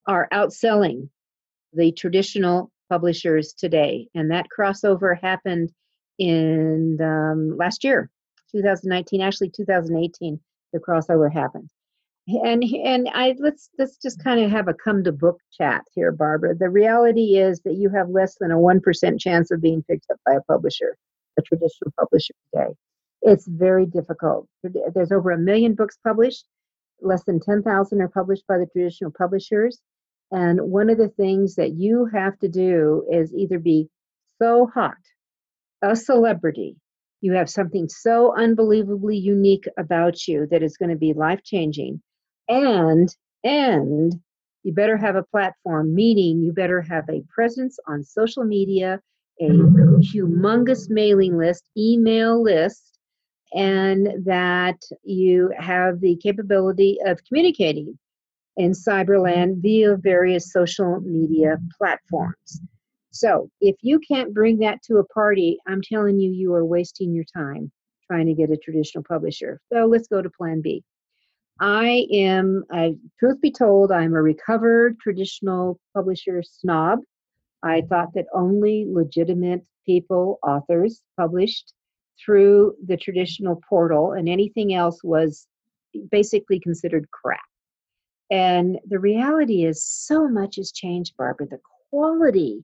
are 0.08 0.28
outselling 0.34 1.10
the 1.74 1.92
traditional 1.94 2.72
publishers 2.90 3.54
today. 3.54 4.08
And 4.14 4.32
that 4.32 4.48
crossover 4.58 5.20
happened 5.20 5.72
in 6.20 6.98
um, 7.02 7.58
last 7.58 7.84
year, 7.84 8.10
2019, 8.52 9.22
actually 9.22 9.50
2018, 9.50 10.40
the 10.74 10.80
crossover 10.80 11.32
happened. 11.32 11.70
And 12.28 12.64
and 12.64 13.08
I 13.14 13.36
let's 13.40 13.70
let's 13.78 13.98
just 13.98 14.24
kind 14.24 14.40
of 14.40 14.50
have 14.50 14.68
a 14.68 14.74
come 14.74 15.04
to 15.04 15.12
book 15.12 15.40
chat 15.52 15.84
here, 15.94 16.12
Barbara. 16.12 16.56
The 16.56 16.70
reality 16.70 17.38
is 17.38 17.62
that 17.62 17.76
you 17.76 17.90
have 17.90 18.10
less 18.10 18.36
than 18.40 18.52
a 18.52 18.60
one 18.60 18.82
percent 18.82 19.20
chance 19.20 19.52
of 19.52 19.62
being 19.62 19.84
picked 19.84 20.08
up 20.12 20.20
by 20.26 20.34
a 20.34 20.42
publisher, 20.42 20.98
a 21.38 21.44
traditional 21.44 21.92
publisher 22.00 22.34
today. 22.52 22.74
It's 23.22 23.48
very 23.48 23.86
difficult. 23.86 24.48
There's 24.64 25.12
over 25.12 25.32
a 25.32 25.38
million 25.38 25.76
books 25.76 25.98
published. 26.04 26.46
Less 27.02 27.24
than 27.26 27.40
10,000 27.42 28.02
are 28.02 28.08
published 28.08 28.48
by 28.48 28.58
the 28.58 28.68
traditional 28.68 29.12
publishers. 29.12 29.80
And 30.32 30.62
one 30.62 30.90
of 30.90 30.98
the 30.98 31.10
things 31.10 31.56
that 31.56 31.74
you 31.74 32.06
have 32.14 32.40
to 32.40 32.48
do 32.48 33.06
is 33.12 33.34
either 33.34 33.60
be 33.60 33.90
so 34.40 34.68
hot, 34.74 34.98
a 35.82 35.96
celebrity, 35.96 36.78
you 37.22 37.34
have 37.34 37.50
something 37.50 37.90
so 37.90 38.36
unbelievably 38.38 39.18
unique 39.18 39.68
about 39.78 40.28
you 40.28 40.48
that 40.52 40.62
is 40.62 40.78
going 40.78 40.92
to 40.92 40.96
be 40.96 41.14
life 41.14 41.42
changing, 41.44 42.02
and 42.48 43.16
and 43.44 44.14
you 44.64 44.74
better 44.74 44.98
have 44.98 45.16
a 45.16 45.24
platform, 45.24 45.94
meaning 45.94 46.42
you 46.42 46.52
better 46.52 46.82
have 46.82 47.08
a 47.10 47.24
presence 47.34 47.78
on 47.88 48.04
social 48.04 48.44
media, 48.44 49.00
a 49.40 49.46
humongous 49.46 50.90
mailing 50.90 51.38
list, 51.38 51.70
email 51.78 52.42
list, 52.42 52.98
and 53.54 54.26
that 54.26 54.78
you 55.04 55.52
have 55.58 56.00
the 56.00 56.18
capability 56.18 56.98
of 57.06 57.20
communicating 57.28 57.98
in 58.58 58.72
cyberland 58.72 59.62
via 59.62 59.98
various 59.98 60.52
social 60.52 61.00
media 61.02 61.58
platforms. 61.78 62.62
So, 63.12 63.50
if 63.62 63.76
you 63.82 64.00
can't 64.00 64.34
bring 64.34 64.58
that 64.60 64.82
to 64.84 64.98
a 64.98 65.06
party, 65.06 65.58
I'm 65.68 65.82
telling 65.82 66.20
you, 66.20 66.32
you 66.32 66.54
are 66.54 66.66
wasting 66.66 67.14
your 67.14 67.24
time 67.34 67.72
trying 68.08 68.26
to 68.28 68.34
get 68.34 68.52
a 68.52 68.58
traditional 68.58 69.04
publisher. 69.04 69.62
So, 69.72 69.86
let's 69.86 70.08
go 70.08 70.22
to 70.22 70.30
plan 70.30 70.62
B. 70.62 70.84
I 71.60 72.06
am, 72.12 72.64
I, 72.72 72.96
truth 73.20 73.40
be 73.42 73.52
told, 73.52 73.92
I'm 73.92 74.14
a 74.14 74.22
recovered 74.22 75.00
traditional 75.00 75.80
publisher 75.94 76.44
snob. 76.44 77.00
I 77.64 77.80
mm-hmm. 77.80 77.88
thought 77.88 78.14
that 78.16 78.26
only 78.34 78.86
legitimate 78.88 79.64
people, 79.86 80.40
authors, 80.44 81.02
published 81.18 81.74
through 82.24 82.76
the 82.86 82.98
traditional 82.98 83.62
portal, 83.70 84.14
and 84.14 84.28
anything 84.28 84.74
else 84.74 85.04
was 85.04 85.48
basically 86.12 86.60
considered 86.60 87.10
crap. 87.12 87.40
And 88.32 88.80
the 88.88 89.00
reality 89.00 89.66
is, 89.66 89.84
so 89.84 90.28
much 90.28 90.56
has 90.56 90.72
changed, 90.72 91.16
Barbara. 91.18 91.48
The 91.48 91.60
quality 91.90 92.64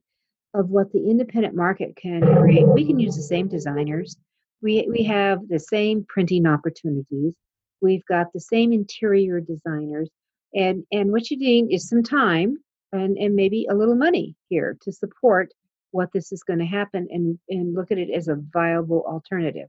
of 0.54 0.68
what 0.68 0.92
the 0.92 1.08
independent 1.08 1.54
market 1.54 1.96
can 1.96 2.20
create. 2.36 2.66
We 2.66 2.86
can 2.86 2.98
use 2.98 3.16
the 3.16 3.22
same 3.22 3.48
designers. 3.48 4.16
We, 4.60 4.86
we 4.90 5.04
have 5.04 5.48
the 5.48 5.58
same 5.58 6.04
printing 6.08 6.46
opportunities. 6.46 7.34
We've 7.82 8.04
got 8.06 8.32
the 8.32 8.40
same 8.40 8.72
interior 8.72 9.40
designers. 9.40 10.08
And, 10.54 10.84
and 10.92 11.10
what 11.10 11.30
you 11.30 11.38
need 11.38 11.74
is 11.74 11.88
some 11.88 12.02
time 12.02 12.56
and, 12.92 13.16
and 13.18 13.34
maybe 13.34 13.66
a 13.68 13.74
little 13.74 13.96
money 13.96 14.36
here 14.48 14.76
to 14.82 14.92
support 14.92 15.52
what 15.90 16.10
this 16.12 16.32
is 16.32 16.42
going 16.42 16.58
to 16.60 16.64
happen 16.64 17.08
and, 17.10 17.38
and 17.48 17.74
look 17.74 17.90
at 17.90 17.98
it 17.98 18.10
as 18.10 18.28
a 18.28 18.38
viable 18.52 19.04
alternative. 19.06 19.68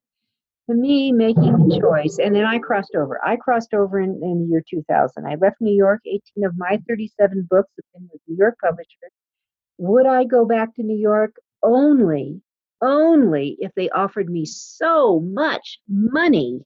To 0.70 0.76
me 0.76 1.12
making 1.12 1.68
the 1.68 1.80
choice 1.82 2.20
and 2.24 2.34
then 2.34 2.46
i 2.46 2.58
crossed 2.58 2.96
over. 2.96 3.20
I 3.26 3.36
crossed 3.36 3.74
over 3.74 4.00
in, 4.00 4.22
in 4.24 4.46
the 4.46 4.52
year 4.52 4.64
2000 4.70 5.26
i 5.26 5.36
left 5.36 5.60
new 5.60 5.76
york. 5.76 6.00
18 6.06 6.46
of 6.46 6.58
my 6.58 6.80
37 6.88 7.48
books 7.50 7.70
have 7.76 7.86
been 7.94 8.10
with 8.12 8.22
new 8.28 8.38
york 8.38 8.58
publishers. 8.64 9.12
Would 9.80 10.06
i 10.06 10.24
go 10.24 10.46
back 10.46 10.74
to 10.76 10.84
new 10.84 10.98
york? 10.98 11.36
Only 11.62 12.42
only 12.82 13.58
if 13.60 13.74
they 13.76 13.90
offered 13.90 14.30
me 14.30 14.46
so 14.46 15.20
much 15.20 15.80
money 15.90 16.62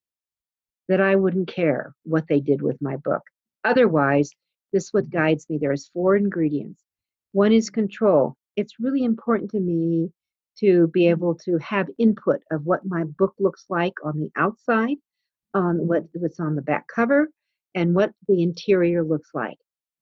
that 0.88 1.01
i 1.01 1.15
wouldn't 1.15 1.48
care 1.48 1.94
what 2.03 2.25
they 2.27 2.39
did 2.39 2.62
with 2.62 2.77
my 2.82 2.96
book 2.98 3.22
otherwise 3.63 4.32
this 4.74 4.89
what 4.91 5.10
guides 5.10 5.46
me 5.50 5.58
there's 5.58 5.89
four 5.94 6.15
ingredients 6.15 6.84
one 7.32 7.51
is 7.51 7.70
control 7.70 8.36
it's 8.56 8.79
really 8.79 9.03
important 9.03 9.51
to 9.51 9.60
me 9.60 10.12
to 10.60 10.88
be 10.88 11.08
able 11.08 11.36
to 11.36 11.58
have 11.60 11.88
input 11.98 12.41
of 12.51 12.65
what 12.65 12.82
my 12.86 13.03
book 13.03 13.34
looks 13.39 13.65
like 13.70 13.94
on 14.03 14.20
the 14.20 14.32
outside, 14.36 14.98
on 15.53 15.88
what, 15.88 16.03
what's 16.13 16.39
on 16.39 16.56
the 16.56 16.62
back 16.62 16.86
cover, 16.94 17.29
and 17.75 17.94
what 17.94 18.12
the 18.27 18.41
interior 18.41 19.03
looks 19.03 19.29
like. 19.34 19.58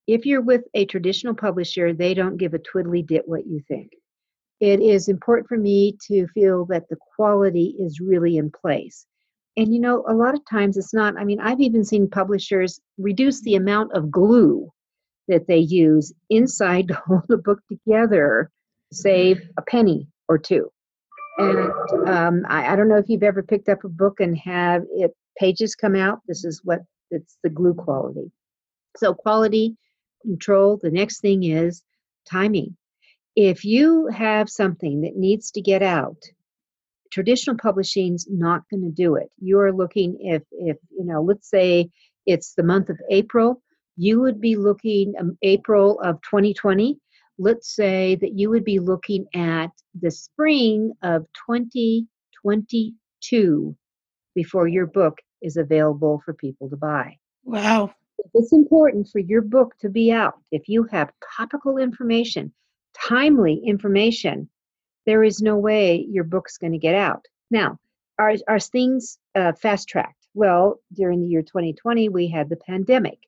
If 0.07 0.25
you're 0.25 0.41
with 0.41 0.63
a 0.73 0.85
traditional 0.85 1.33
publisher, 1.33 1.93
they 1.93 2.13
don't 2.13 2.37
give 2.37 2.53
a 2.53 2.59
twiddly 2.59 3.05
dit 3.05 3.27
what 3.27 3.45
you 3.45 3.61
think. 3.67 3.91
It 4.61 4.79
is 4.79 5.09
important 5.09 5.49
for 5.49 5.57
me 5.57 5.97
to 6.07 6.27
feel 6.27 6.65
that 6.67 6.87
the 6.89 6.97
quality 7.15 7.75
is 7.77 7.99
really 7.99 8.37
in 8.37 8.51
place. 8.51 9.05
And 9.57 9.73
you 9.73 9.79
know, 9.79 10.03
a 10.07 10.13
lot 10.13 10.35
of 10.35 10.41
times 10.49 10.77
it's 10.77 10.93
not, 10.93 11.17
I 11.17 11.23
mean, 11.23 11.39
I've 11.39 11.61
even 11.61 11.83
seen 11.85 12.09
publishers 12.09 12.79
reduce 12.97 13.41
the 13.41 13.55
amount 13.55 13.93
of 13.93 14.11
glue 14.11 14.71
that 15.27 15.47
they 15.47 15.57
use 15.57 16.13
inside 16.29 16.87
to 16.89 16.95
hold 16.95 17.29
a 17.31 17.37
book 17.37 17.59
together, 17.69 18.51
save 18.91 19.41
a 19.57 19.61
penny 19.61 20.07
or 20.27 20.37
two. 20.37 20.71
And 21.37 22.07
um, 22.07 22.45
I, 22.47 22.73
I, 22.73 22.75
don't 22.77 22.87
know 22.87 22.97
if 22.97 23.09
you've 23.09 23.23
ever 23.23 23.43
picked 23.43 23.67
up 23.67 23.83
a 23.83 23.89
book 23.89 24.21
and 24.21 24.37
have 24.37 24.83
it 24.91 25.13
pages 25.37 25.75
come 25.75 25.93
out. 25.93 26.21
This 26.27 26.45
is 26.45 26.61
what 26.63 26.79
it's 27.11 27.37
the 27.43 27.49
glue 27.49 27.73
quality. 27.73 28.31
So 28.95 29.13
quality 29.13 29.75
control. 30.21 30.79
The 30.81 30.91
next 30.91 31.19
thing 31.19 31.43
is 31.43 31.83
timing. 32.29 32.77
If 33.35 33.65
you 33.65 34.07
have 34.07 34.49
something 34.49 35.01
that 35.01 35.17
needs 35.17 35.51
to 35.51 35.61
get 35.61 35.83
out, 35.83 36.23
traditional 37.11 37.57
publishing's 37.57 38.27
not 38.29 38.63
going 38.69 38.83
to 38.83 38.91
do 38.91 39.15
it. 39.15 39.29
You 39.39 39.59
are 39.59 39.73
looking 39.73 40.17
if 40.19 40.43
if 40.51 40.77
you 40.91 41.05
know, 41.05 41.21
let's 41.21 41.49
say 41.49 41.89
it's 42.25 42.53
the 42.53 42.63
month 42.63 42.89
of 42.89 42.99
April, 43.09 43.61
you 43.95 44.19
would 44.21 44.41
be 44.41 44.55
looking 44.55 45.13
um, 45.19 45.37
April 45.41 45.99
of 46.01 46.21
2020 46.23 46.99
let's 47.37 47.75
say 47.75 48.15
that 48.15 48.37
you 48.37 48.49
would 48.49 48.63
be 48.63 48.79
looking 48.79 49.25
at 49.33 49.69
the 50.01 50.11
spring 50.11 50.93
of 51.01 51.25
2022 51.49 53.75
before 54.33 54.67
your 54.67 54.85
book 54.85 55.17
is 55.41 55.57
available 55.57 56.21
for 56.23 56.33
people 56.33 56.69
to 56.69 56.77
buy. 56.77 57.17
Wow. 57.43 57.93
it's 58.33 58.53
important 58.53 59.09
for 59.09 59.19
your 59.19 59.41
book 59.41 59.75
to 59.79 59.89
be 59.89 60.09
out, 60.11 60.35
if 60.51 60.67
you 60.67 60.83
have 60.91 61.11
topical 61.37 61.77
information, 61.77 62.51
timely 63.07 63.61
information, 63.65 64.49
there 65.05 65.23
is 65.23 65.41
no 65.41 65.57
way 65.57 66.05
your 66.09 66.23
book's 66.23 66.57
going 66.57 66.73
to 66.73 66.79
get 66.79 66.95
out. 66.95 67.25
Now, 67.51 67.77
are, 68.17 68.35
are 68.47 68.59
things 68.59 69.17
uh, 69.35 69.53
fast 69.53 69.87
tracked? 69.87 70.27
Well, 70.33 70.79
during 70.93 71.21
the 71.21 71.27
year 71.27 71.41
2020, 71.41 72.09
we 72.09 72.27
had 72.27 72.49
the 72.49 72.55
pandemic, 72.57 73.19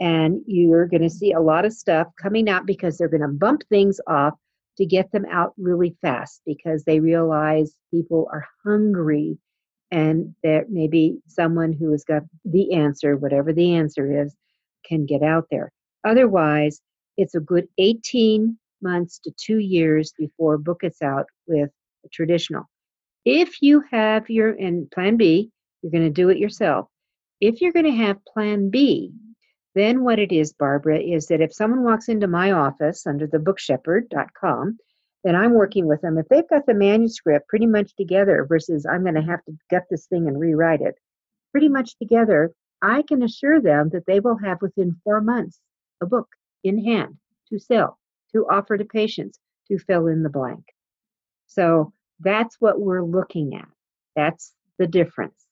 and 0.00 0.40
you're 0.46 0.86
going 0.86 1.02
to 1.02 1.10
see 1.10 1.32
a 1.32 1.40
lot 1.40 1.64
of 1.64 1.72
stuff 1.72 2.08
coming 2.20 2.48
out 2.48 2.66
because 2.66 2.96
they're 2.96 3.08
going 3.08 3.22
to 3.22 3.28
bump 3.28 3.62
things 3.68 4.00
off 4.06 4.34
to 4.76 4.86
get 4.86 5.12
them 5.12 5.24
out 5.30 5.54
really 5.56 5.96
fast 6.02 6.42
because 6.44 6.84
they 6.84 7.00
realize 7.00 7.74
people 7.92 8.28
are 8.32 8.46
hungry 8.64 9.38
and 9.90 10.34
that 10.42 10.70
maybe 10.70 11.18
someone 11.28 11.72
who 11.72 11.92
has 11.92 12.04
got 12.04 12.22
the 12.44 12.72
answer, 12.74 13.16
whatever 13.16 13.52
the 13.52 13.74
answer 13.74 14.24
is, 14.24 14.34
can 14.84 15.06
get 15.06 15.22
out 15.22 15.46
there. 15.50 15.70
Otherwise, 16.04 16.80
it's 17.16 17.34
a 17.34 17.40
good 17.40 17.68
18 17.78 18.58
months 18.84 19.18
to 19.24 19.32
two 19.36 19.58
years 19.58 20.12
before 20.16 20.58
book 20.58 20.82
gets 20.82 21.02
out 21.02 21.26
with 21.48 21.70
a 22.04 22.08
traditional. 22.10 22.64
If 23.24 23.60
you 23.62 23.82
have 23.90 24.30
your, 24.30 24.50
and 24.50 24.88
plan 24.90 25.16
B, 25.16 25.50
you're 25.82 25.90
going 25.90 26.04
to 26.04 26.10
do 26.10 26.28
it 26.28 26.38
yourself. 26.38 26.88
If 27.40 27.60
you're 27.60 27.72
going 27.72 27.86
to 27.86 27.90
have 27.90 28.24
plan 28.24 28.70
B, 28.70 29.12
then 29.74 30.04
what 30.04 30.18
it 30.18 30.30
is, 30.30 30.52
Barbara, 30.52 31.00
is 31.00 31.26
that 31.26 31.40
if 31.40 31.52
someone 31.52 31.82
walks 31.82 32.08
into 32.08 32.28
my 32.28 32.52
office 32.52 33.06
under 33.06 33.26
the 33.26 33.38
bookshepherd.com, 33.38 34.78
then 35.24 35.34
I'm 35.34 35.54
working 35.54 35.86
with 35.86 36.02
them. 36.02 36.18
If 36.18 36.28
they've 36.28 36.48
got 36.48 36.66
the 36.66 36.74
manuscript 36.74 37.48
pretty 37.48 37.66
much 37.66 37.96
together 37.96 38.46
versus 38.48 38.86
I'm 38.86 39.02
going 39.02 39.14
to 39.14 39.22
have 39.22 39.44
to 39.46 39.56
get 39.70 39.84
this 39.90 40.06
thing 40.06 40.28
and 40.28 40.38
rewrite 40.38 40.82
it, 40.82 40.94
pretty 41.50 41.68
much 41.68 41.96
together, 41.98 42.52
I 42.82 43.02
can 43.02 43.22
assure 43.22 43.60
them 43.60 43.88
that 43.92 44.04
they 44.06 44.20
will 44.20 44.38
have 44.44 44.60
within 44.60 45.00
four 45.02 45.20
months 45.22 45.58
a 46.02 46.06
book 46.06 46.28
in 46.62 46.84
hand 46.84 47.16
to 47.48 47.58
sell, 47.58 47.98
to 48.34 48.46
offer 48.50 48.76
to 48.76 48.84
patients, 48.84 49.38
to 49.68 49.78
fill 49.78 50.08
in 50.08 50.22
the 50.22 50.28
blank. 50.28 50.64
So 51.46 51.92
that's 52.20 52.56
what 52.60 52.80
we're 52.80 53.04
looking 53.04 53.54
at. 53.54 53.68
That's 54.16 54.52
the 54.78 54.86
difference. 54.86 55.46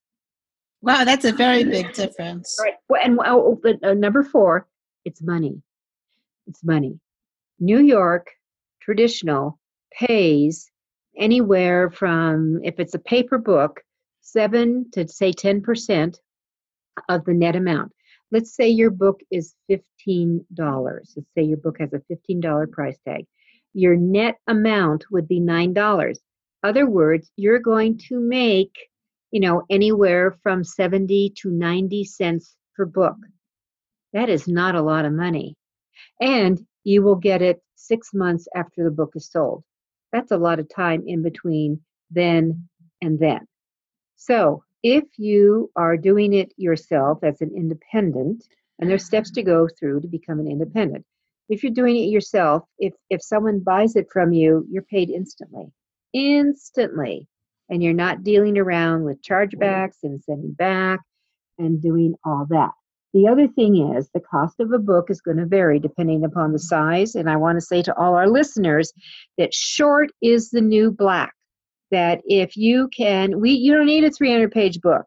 Wow, 0.82 1.04
that's 1.04 1.24
a 1.24 1.32
very 1.32 1.62
big 1.62 1.92
difference. 1.92 2.58
Right. 2.60 2.74
Well, 2.88 3.00
and 3.02 3.16
well, 3.16 3.60
uh, 3.84 3.94
number 3.94 4.24
four, 4.24 4.66
it's 5.04 5.22
money. 5.22 5.62
It's 6.48 6.64
money. 6.64 6.98
New 7.60 7.78
York 7.78 8.28
traditional 8.80 9.60
pays 9.92 10.68
anywhere 11.16 11.90
from 11.90 12.60
if 12.64 12.80
it's 12.80 12.94
a 12.94 12.98
paper 12.98 13.38
book, 13.38 13.80
seven 14.22 14.90
to 14.92 15.06
say 15.06 15.32
ten 15.32 15.62
percent 15.62 16.20
of 17.08 17.24
the 17.24 17.34
net 17.34 17.54
amount. 17.54 17.92
Let's 18.32 18.56
say 18.56 18.68
your 18.68 18.90
book 18.90 19.20
is 19.30 19.54
fifteen 19.68 20.44
dollars. 20.54 21.12
Let's 21.16 21.28
say 21.36 21.44
your 21.44 21.58
book 21.58 21.76
has 21.78 21.92
a 21.92 22.00
fifteen 22.08 22.40
dollar 22.40 22.66
price 22.66 22.98
tag. 23.06 23.26
Your 23.74 23.94
net 23.96 24.38
amount 24.48 25.04
would 25.12 25.28
be 25.28 25.38
nine 25.38 25.72
dollars. 25.72 26.18
Other 26.64 26.88
words, 26.88 27.30
you're 27.36 27.60
going 27.60 27.98
to 28.08 28.18
make 28.18 28.76
you 29.32 29.40
know, 29.40 29.62
anywhere 29.70 30.36
from 30.42 30.62
70 30.62 31.32
to 31.38 31.50
90 31.50 32.04
cents 32.04 32.54
per 32.76 32.84
book. 32.84 33.16
That 34.12 34.28
is 34.28 34.46
not 34.46 34.74
a 34.74 34.82
lot 34.82 35.06
of 35.06 35.12
money. 35.12 35.56
And 36.20 36.64
you 36.84 37.02
will 37.02 37.16
get 37.16 37.42
it 37.42 37.62
six 37.74 38.12
months 38.12 38.46
after 38.54 38.84
the 38.84 38.90
book 38.90 39.12
is 39.16 39.30
sold. 39.30 39.64
That's 40.12 40.30
a 40.30 40.36
lot 40.36 40.58
of 40.60 40.68
time 40.68 41.04
in 41.06 41.22
between 41.22 41.80
then 42.10 42.68
and 43.00 43.18
then. 43.18 43.48
So 44.16 44.62
if 44.82 45.04
you 45.16 45.70
are 45.76 45.96
doing 45.96 46.32
it 46.32 46.52
yourself 46.56 47.18
as 47.22 47.40
an 47.40 47.52
independent, 47.56 48.44
and 48.78 48.90
there's 48.90 49.04
steps 49.04 49.30
to 49.32 49.42
go 49.42 49.68
through 49.78 50.00
to 50.00 50.08
become 50.08 50.40
an 50.40 50.48
independent. 50.48 51.04
If 51.48 51.62
you're 51.62 51.72
doing 51.72 51.96
it 51.96 52.10
yourself, 52.10 52.64
if 52.78 52.94
if 53.10 53.22
someone 53.22 53.60
buys 53.60 53.96
it 53.96 54.06
from 54.12 54.32
you, 54.32 54.66
you're 54.70 54.82
paid 54.82 55.10
instantly. 55.10 55.72
Instantly 56.12 57.28
and 57.72 57.82
you're 57.82 57.94
not 57.94 58.22
dealing 58.22 58.58
around 58.58 59.04
with 59.04 59.22
chargebacks 59.22 59.96
and 60.02 60.22
sending 60.22 60.52
back 60.52 61.00
and 61.58 61.80
doing 61.80 62.14
all 62.24 62.46
that. 62.50 62.70
The 63.14 63.26
other 63.26 63.48
thing 63.48 63.94
is 63.94 64.10
the 64.10 64.20
cost 64.20 64.60
of 64.60 64.72
a 64.72 64.78
book 64.78 65.10
is 65.10 65.22
going 65.22 65.38
to 65.38 65.46
vary 65.46 65.78
depending 65.78 66.24
upon 66.24 66.52
the 66.52 66.58
size. 66.58 67.14
And 67.14 67.30
I 67.30 67.36
want 67.36 67.56
to 67.56 67.64
say 67.64 67.82
to 67.82 67.96
all 67.96 68.14
our 68.14 68.28
listeners 68.28 68.92
that 69.38 69.54
short 69.54 70.10
is 70.20 70.50
the 70.50 70.60
new 70.60 70.90
black. 70.90 71.32
That 71.92 72.22
if 72.24 72.56
you 72.56 72.88
can, 72.88 73.40
we 73.40 73.52
you 73.52 73.74
don't 73.74 73.86
need 73.86 74.04
a 74.04 74.10
300 74.10 74.50
page 74.50 74.80
book. 74.80 75.04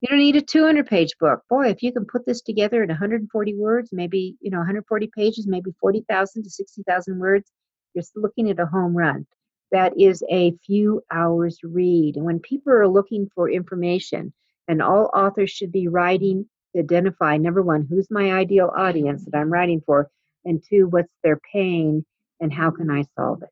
You 0.00 0.08
don't 0.08 0.18
need 0.18 0.36
a 0.36 0.42
200 0.42 0.86
page 0.86 1.12
book. 1.20 1.42
Boy, 1.48 1.68
if 1.68 1.82
you 1.82 1.92
can 1.92 2.06
put 2.06 2.26
this 2.26 2.42
together 2.42 2.82
in 2.82 2.88
140 2.88 3.54
words, 3.54 3.90
maybe, 3.92 4.36
you 4.40 4.50
know, 4.50 4.58
140 4.58 5.10
pages, 5.16 5.46
maybe 5.46 5.70
40,000 5.80 6.42
to 6.42 6.50
60,000 6.50 7.18
words, 7.18 7.52
you're 7.94 8.04
looking 8.16 8.50
at 8.50 8.58
a 8.58 8.66
home 8.66 8.96
run 8.96 9.26
that 9.70 9.92
is 10.00 10.24
a 10.30 10.52
few 10.66 11.02
hours 11.12 11.58
read. 11.62 12.16
And 12.16 12.24
when 12.24 12.40
people 12.40 12.72
are 12.72 12.88
looking 12.88 13.30
for 13.34 13.50
information, 13.50 14.32
and 14.66 14.82
all 14.82 15.10
authors 15.14 15.50
should 15.50 15.72
be 15.72 15.88
writing 15.88 16.48
identify 16.78 17.36
number 17.36 17.62
one, 17.62 17.86
who's 17.88 18.10
my 18.10 18.32
ideal 18.32 18.70
audience 18.76 19.24
that 19.24 19.36
I'm 19.36 19.52
writing 19.52 19.82
for, 19.84 20.10
and 20.44 20.62
two, 20.68 20.86
what's 20.88 21.12
their 21.24 21.40
pain 21.52 22.04
and 22.40 22.52
how 22.52 22.70
can 22.70 22.90
I 22.90 23.04
solve 23.16 23.42
it? 23.42 23.48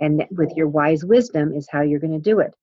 And 0.00 0.24
with 0.30 0.52
your 0.56 0.68
wise 0.68 1.04
wisdom 1.04 1.52
is 1.52 1.68
how 1.70 1.82
you're 1.82 2.00
going 2.00 2.20
to 2.20 2.30
do 2.30 2.40
it. 2.40 2.54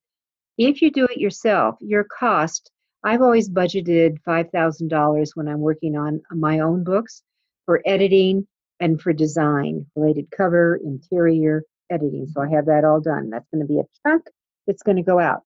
If 0.57 0.81
you 0.81 0.89
do 0.89 1.05
it 1.05 1.19
yourself, 1.19 1.77
your 1.79 2.03
cost, 2.03 2.71
I've 3.03 3.21
always 3.21 3.49
budgeted 3.49 4.17
$5,000 4.27 5.29
when 5.35 5.47
I'm 5.47 5.59
working 5.59 5.95
on 5.95 6.21
my 6.31 6.59
own 6.59 6.83
books 6.83 7.21
for 7.65 7.81
editing 7.85 8.47
and 8.79 8.99
for 8.99 9.13
design 9.13 9.85
related 9.95 10.31
cover, 10.35 10.79
interior, 10.83 11.63
editing. 11.89 12.27
So 12.27 12.41
I 12.41 12.49
have 12.49 12.65
that 12.65 12.83
all 12.83 12.99
done. 12.99 13.29
That's 13.29 13.47
going 13.53 13.61
to 13.61 13.67
be 13.67 13.79
a 13.79 13.83
chunk 14.03 14.23
that's 14.65 14.83
going 14.83 14.97
to 14.97 15.03
go 15.03 15.19
out. 15.19 15.43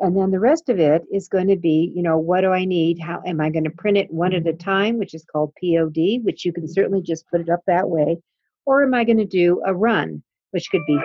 And 0.00 0.16
then 0.16 0.30
the 0.30 0.38
rest 0.40 0.68
of 0.68 0.78
it 0.78 1.02
is 1.12 1.28
going 1.28 1.48
to 1.48 1.56
be, 1.56 1.92
you 1.94 2.02
know, 2.02 2.18
what 2.18 2.42
do 2.42 2.52
I 2.52 2.64
need? 2.64 3.00
How 3.00 3.20
am 3.26 3.40
I 3.40 3.50
going 3.50 3.64
to 3.64 3.70
print 3.70 3.96
it 3.96 4.12
one 4.12 4.32
at 4.32 4.46
a 4.46 4.52
time, 4.52 4.98
which 4.98 5.14
is 5.14 5.24
called 5.24 5.52
POD, 5.60 6.24
which 6.24 6.44
you 6.44 6.52
can 6.52 6.68
certainly 6.68 7.02
just 7.02 7.26
put 7.28 7.40
it 7.40 7.48
up 7.48 7.60
that 7.66 7.88
way. 7.88 8.18
Or 8.64 8.84
am 8.84 8.94
I 8.94 9.04
going 9.04 9.18
to 9.18 9.24
do 9.24 9.60
a 9.66 9.74
run, 9.74 10.22
which 10.52 10.70
could 10.70 10.82
be 10.86 11.00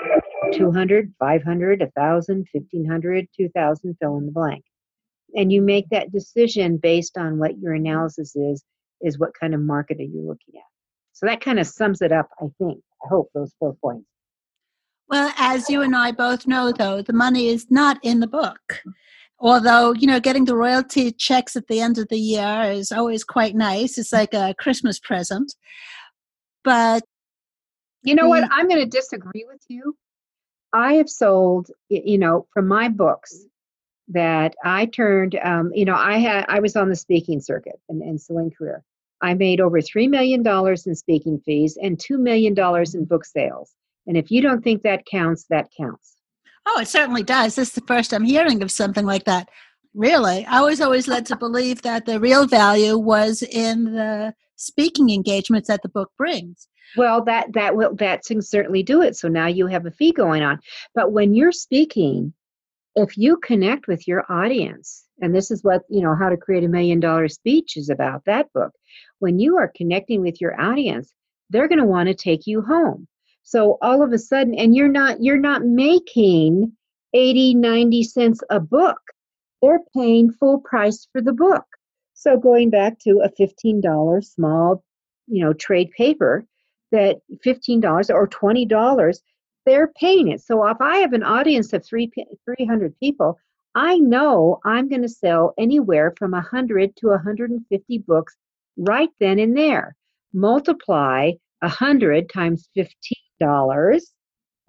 200, 0.57 1.13
500, 1.19 1.79
1,000, 1.79 2.47
1,500, 2.51 3.27
2,000, 3.35 3.97
fill 3.99 4.17
in 4.17 4.25
the 4.25 4.31
blank. 4.31 4.63
And 5.35 5.51
you 5.51 5.61
make 5.61 5.89
that 5.89 6.11
decision 6.11 6.77
based 6.77 7.17
on 7.17 7.39
what 7.39 7.57
your 7.59 7.73
analysis 7.73 8.35
is, 8.35 8.63
is 9.01 9.19
what 9.19 9.31
kind 9.39 9.53
of 9.53 9.61
market 9.61 9.99
are 9.99 10.03
you 10.03 10.21
looking 10.21 10.55
at. 10.55 10.67
So 11.13 11.25
that 11.25 11.41
kind 11.41 11.59
of 11.59 11.67
sums 11.67 12.01
it 12.01 12.11
up, 12.11 12.29
I 12.39 12.45
think. 12.57 12.79
I 13.03 13.07
hope 13.09 13.29
those 13.33 13.53
four 13.59 13.75
points. 13.81 14.07
Well, 15.09 15.31
as 15.37 15.69
you 15.69 15.81
and 15.81 15.95
I 15.95 16.11
both 16.11 16.47
know, 16.47 16.71
though, 16.71 17.01
the 17.01 17.13
money 17.13 17.47
is 17.47 17.67
not 17.69 17.99
in 18.03 18.19
the 18.19 18.27
book. 18.27 18.81
Although, 19.39 19.93
you 19.93 20.07
know, 20.07 20.19
getting 20.19 20.45
the 20.45 20.55
royalty 20.55 21.11
checks 21.11 21.55
at 21.55 21.67
the 21.67 21.81
end 21.81 21.97
of 21.97 22.07
the 22.07 22.17
year 22.17 22.63
is 22.71 22.91
always 22.91 23.23
quite 23.23 23.55
nice. 23.55 23.97
It's 23.97 24.13
like 24.13 24.33
a 24.33 24.55
Christmas 24.57 24.99
present. 24.99 25.53
But 26.63 27.03
you 28.03 28.15
know 28.15 28.27
what? 28.27 28.47
I'm 28.51 28.67
going 28.67 28.79
to 28.79 28.89
disagree 28.89 29.45
with 29.47 29.61
you. 29.67 29.95
I 30.73 30.93
have 30.93 31.09
sold, 31.09 31.69
you 31.89 32.17
know, 32.17 32.47
from 32.51 32.67
my 32.67 32.89
books 32.89 33.45
that 34.09 34.55
I 34.63 34.87
turned, 34.87 35.39
um, 35.43 35.71
you 35.73 35.85
know, 35.85 35.95
I 35.95 36.17
had 36.17 36.45
I 36.49 36.59
was 36.59 36.75
on 36.75 36.89
the 36.89 36.95
speaking 36.95 37.39
circuit 37.39 37.79
in, 37.89 38.01
in 38.01 38.17
Celine 38.17 38.51
career. 38.51 38.83
I 39.21 39.33
made 39.35 39.61
over 39.61 39.81
three 39.81 40.07
million 40.07 40.43
dollars 40.43 40.85
in 40.85 40.95
speaking 40.95 41.39
fees 41.45 41.77
and 41.81 41.99
two 41.99 42.17
million 42.17 42.53
dollars 42.53 42.95
in 42.95 43.05
book 43.05 43.23
sales. 43.23 43.73
And 44.05 44.17
if 44.17 44.31
you 44.31 44.41
don't 44.41 44.63
think 44.63 44.83
that 44.83 45.05
counts, 45.05 45.45
that 45.49 45.69
counts. 45.77 46.15
Oh, 46.65 46.79
it 46.81 46.87
certainly 46.87 47.23
does. 47.23 47.55
This 47.55 47.69
is 47.69 47.75
the 47.75 47.81
first 47.87 48.13
I'm 48.13 48.25
hearing 48.25 48.61
of 48.63 48.71
something 48.71 49.05
like 49.05 49.25
that. 49.25 49.49
Really? 49.93 50.45
I 50.45 50.61
was 50.61 50.81
always 50.81 51.07
led 51.07 51.25
to 51.27 51.37
believe 51.37 51.83
that 51.83 52.05
the 52.05 52.19
real 52.19 52.47
value 52.47 52.97
was 52.97 53.43
in 53.43 53.93
the 53.93 54.33
speaking 54.55 55.09
engagements 55.09 55.67
that 55.67 55.83
the 55.83 55.89
book 55.89 56.11
brings. 56.17 56.67
Well, 56.95 57.23
that 57.25 57.53
that 57.53 57.75
will 57.75 57.95
that 57.95 58.23
can 58.23 58.41
certainly 58.41 58.83
do 58.83 59.01
it. 59.01 59.15
So 59.15 59.27
now 59.27 59.47
you 59.47 59.67
have 59.67 59.85
a 59.85 59.91
fee 59.91 60.11
going 60.11 60.43
on. 60.43 60.59
But 60.93 61.11
when 61.11 61.33
you're 61.33 61.51
speaking, 61.51 62.33
if 62.95 63.17
you 63.17 63.37
connect 63.37 63.87
with 63.87 64.07
your 64.07 64.25
audience, 64.31 65.05
and 65.21 65.33
this 65.33 65.51
is 65.51 65.63
what 65.63 65.83
you 65.89 66.01
know 66.01 66.15
how 66.15 66.29
to 66.29 66.37
create 66.37 66.63
a 66.63 66.67
million 66.67 66.99
dollar 66.99 67.27
speech 67.27 67.77
is 67.77 67.89
about 67.89 68.25
that 68.25 68.51
book. 68.53 68.71
When 69.19 69.39
you 69.39 69.57
are 69.57 69.71
connecting 69.75 70.21
with 70.21 70.39
your 70.39 70.59
audience, 70.59 71.13
they're 71.49 71.67
going 71.67 71.79
to 71.79 71.85
want 71.85 72.07
to 72.07 72.15
take 72.15 72.45
you 72.45 72.61
home. 72.61 73.07
So 73.43 73.77
all 73.81 74.01
of 74.03 74.13
a 74.13 74.19
sudden, 74.19 74.55
and 74.55 74.75
you're 74.75 74.87
not 74.87 75.21
you're 75.21 75.37
not 75.37 75.63
making 75.63 76.73
80, 77.13 77.55
90 77.55 78.03
cents 78.03 78.41
a 78.49 78.59
book. 78.59 78.99
They're 79.61 79.79
paying 79.95 80.31
full 80.31 80.59
price 80.59 81.07
for 81.11 81.21
the 81.21 81.33
book. 81.33 81.65
So 82.13 82.37
going 82.37 82.69
back 82.69 82.99
to 82.99 83.21
a 83.23 83.29
$15 83.29 84.23
small, 84.23 84.83
you 85.27 85.43
know, 85.43 85.53
trade 85.53 85.91
paper, 85.91 86.45
that 86.93 87.17
$15 87.45 88.09
or 88.09 88.27
$20, 88.27 89.17
they're 89.65 89.91
paying 89.99 90.29
it. 90.29 90.41
So 90.41 90.65
if 90.67 90.79
I 90.79 90.97
have 90.97 91.11
an 91.11 91.23
audience 91.23 91.73
of 91.73 91.85
three, 91.85 92.09
300 92.45 92.97
people, 92.99 93.37
I 93.75 93.97
know 93.97 94.59
I'm 94.63 94.87
going 94.87 95.01
to 95.01 95.09
sell 95.09 95.53
anywhere 95.57 96.13
from 96.17 96.31
100 96.31 96.95
to 96.97 97.07
150 97.07 97.97
books 97.99 98.37
right 98.77 99.09
then 99.19 99.39
and 99.39 99.57
there. 99.57 99.95
Multiply 100.33 101.31
a 101.63 101.69
hundred 101.69 102.29
times 102.29 102.69
fifteen 102.75 103.23
dollars. 103.39 104.11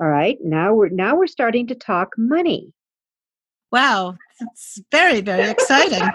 All 0.01 0.09
right, 0.09 0.39
now 0.43 0.75
we're 0.75 0.89
now 0.89 1.17
we're 1.17 1.27
starting 1.27 1.67
to 1.67 1.75
talk 1.75 2.11
money. 2.17 2.73
Wow, 3.73 4.17
it's 4.41 4.81
very 4.91 5.21
very 5.21 5.51
exciting. 5.51 6.09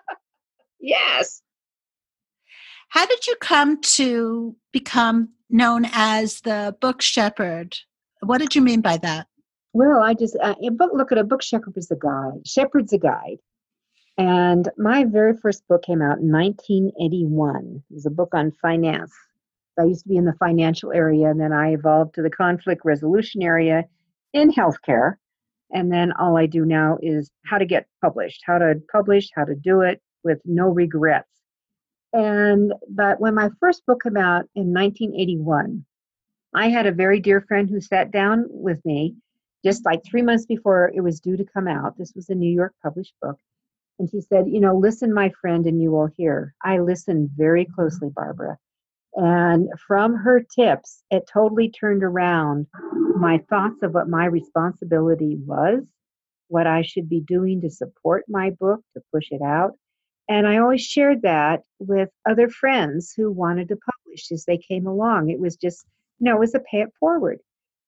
yes. 0.80 1.42
How 2.88 3.04
did 3.04 3.26
you 3.26 3.36
come 3.40 3.80
to 3.82 4.56
become 4.72 5.28
known 5.50 5.86
as 5.92 6.40
the 6.42 6.76
book 6.80 7.02
shepherd? 7.02 7.76
What 8.20 8.38
did 8.38 8.54
you 8.54 8.62
mean 8.62 8.80
by 8.80 8.96
that? 8.98 9.26
Well, 9.72 10.02
I 10.02 10.14
just 10.14 10.36
uh, 10.42 10.54
book. 10.72 10.92
Look 10.94 11.12
at 11.12 11.18
a 11.18 11.24
book 11.24 11.42
shepherd 11.42 11.76
is 11.76 11.90
a 11.90 11.96
guide. 11.96 12.46
Shepherd's 12.46 12.92
a 12.92 12.98
guide. 12.98 13.38
And 14.18 14.70
my 14.78 15.04
very 15.04 15.36
first 15.36 15.68
book 15.68 15.82
came 15.82 16.00
out 16.00 16.18
in 16.18 16.32
1981. 16.32 17.82
It 17.90 17.94
was 17.94 18.06
a 18.06 18.10
book 18.10 18.30
on 18.32 18.52
finance. 18.62 19.12
I 19.78 19.84
used 19.84 20.04
to 20.04 20.08
be 20.08 20.16
in 20.16 20.24
the 20.24 20.32
financial 20.40 20.92
area, 20.92 21.28
and 21.28 21.38
then 21.38 21.52
I 21.52 21.74
evolved 21.74 22.14
to 22.14 22.22
the 22.22 22.30
conflict 22.30 22.82
resolution 22.84 23.42
area 23.42 23.84
in 24.32 24.50
healthcare. 24.50 25.16
And 25.72 25.92
then 25.92 26.12
all 26.12 26.38
I 26.38 26.46
do 26.46 26.64
now 26.64 26.96
is 27.02 27.30
how 27.44 27.58
to 27.58 27.66
get 27.66 27.86
published, 28.02 28.42
how 28.46 28.56
to 28.58 28.76
publish, 28.90 29.28
how 29.34 29.44
to 29.44 29.54
do 29.54 29.82
it 29.82 30.00
with 30.24 30.40
no 30.46 30.68
regrets. 30.68 31.35
And 32.12 32.72
but 32.88 33.20
when 33.20 33.34
my 33.34 33.50
first 33.60 33.84
book 33.86 34.02
came 34.02 34.16
out 34.16 34.46
in 34.54 34.72
1981, 34.72 35.84
I 36.54 36.68
had 36.68 36.86
a 36.86 36.92
very 36.92 37.20
dear 37.20 37.40
friend 37.42 37.68
who 37.68 37.80
sat 37.80 38.10
down 38.10 38.46
with 38.48 38.84
me 38.84 39.16
just 39.64 39.84
like 39.84 40.04
three 40.04 40.22
months 40.22 40.46
before 40.46 40.92
it 40.94 41.00
was 41.00 41.20
due 41.20 41.36
to 41.36 41.44
come 41.44 41.66
out. 41.68 41.98
This 41.98 42.12
was 42.14 42.28
a 42.28 42.34
New 42.34 42.52
York 42.52 42.72
published 42.82 43.14
book. 43.20 43.36
And 43.98 44.08
she 44.10 44.20
said, 44.20 44.46
You 44.46 44.60
know, 44.60 44.76
listen, 44.76 45.12
my 45.12 45.32
friend, 45.40 45.66
and 45.66 45.80
you 45.80 45.90
will 45.90 46.08
hear. 46.16 46.54
I 46.62 46.78
listened 46.78 47.30
very 47.36 47.64
closely, 47.64 48.10
Barbara. 48.14 48.58
And 49.14 49.68
from 49.86 50.14
her 50.14 50.40
tips, 50.40 51.02
it 51.10 51.28
totally 51.32 51.70
turned 51.70 52.04
around 52.04 52.66
my 53.16 53.38
thoughts 53.48 53.82
of 53.82 53.94
what 53.94 54.08
my 54.08 54.26
responsibility 54.26 55.36
was, 55.36 55.86
what 56.48 56.66
I 56.66 56.82
should 56.82 57.08
be 57.08 57.20
doing 57.20 57.62
to 57.62 57.70
support 57.70 58.24
my 58.28 58.50
book, 58.50 58.80
to 58.94 59.02
push 59.12 59.28
it 59.30 59.40
out. 59.42 59.72
And 60.28 60.46
I 60.46 60.58
always 60.58 60.82
shared 60.82 61.22
that 61.22 61.62
with 61.78 62.10
other 62.28 62.48
friends 62.48 63.12
who 63.16 63.30
wanted 63.30 63.68
to 63.68 63.76
publish 63.76 64.32
as 64.32 64.44
they 64.44 64.58
came 64.58 64.86
along. 64.86 65.30
It 65.30 65.38
was 65.38 65.56
just, 65.56 65.86
you 66.18 66.24
know, 66.24 66.36
it 66.36 66.40
was 66.40 66.54
a 66.54 66.60
pay 66.60 66.80
it 66.80 66.92
forward. 66.98 67.38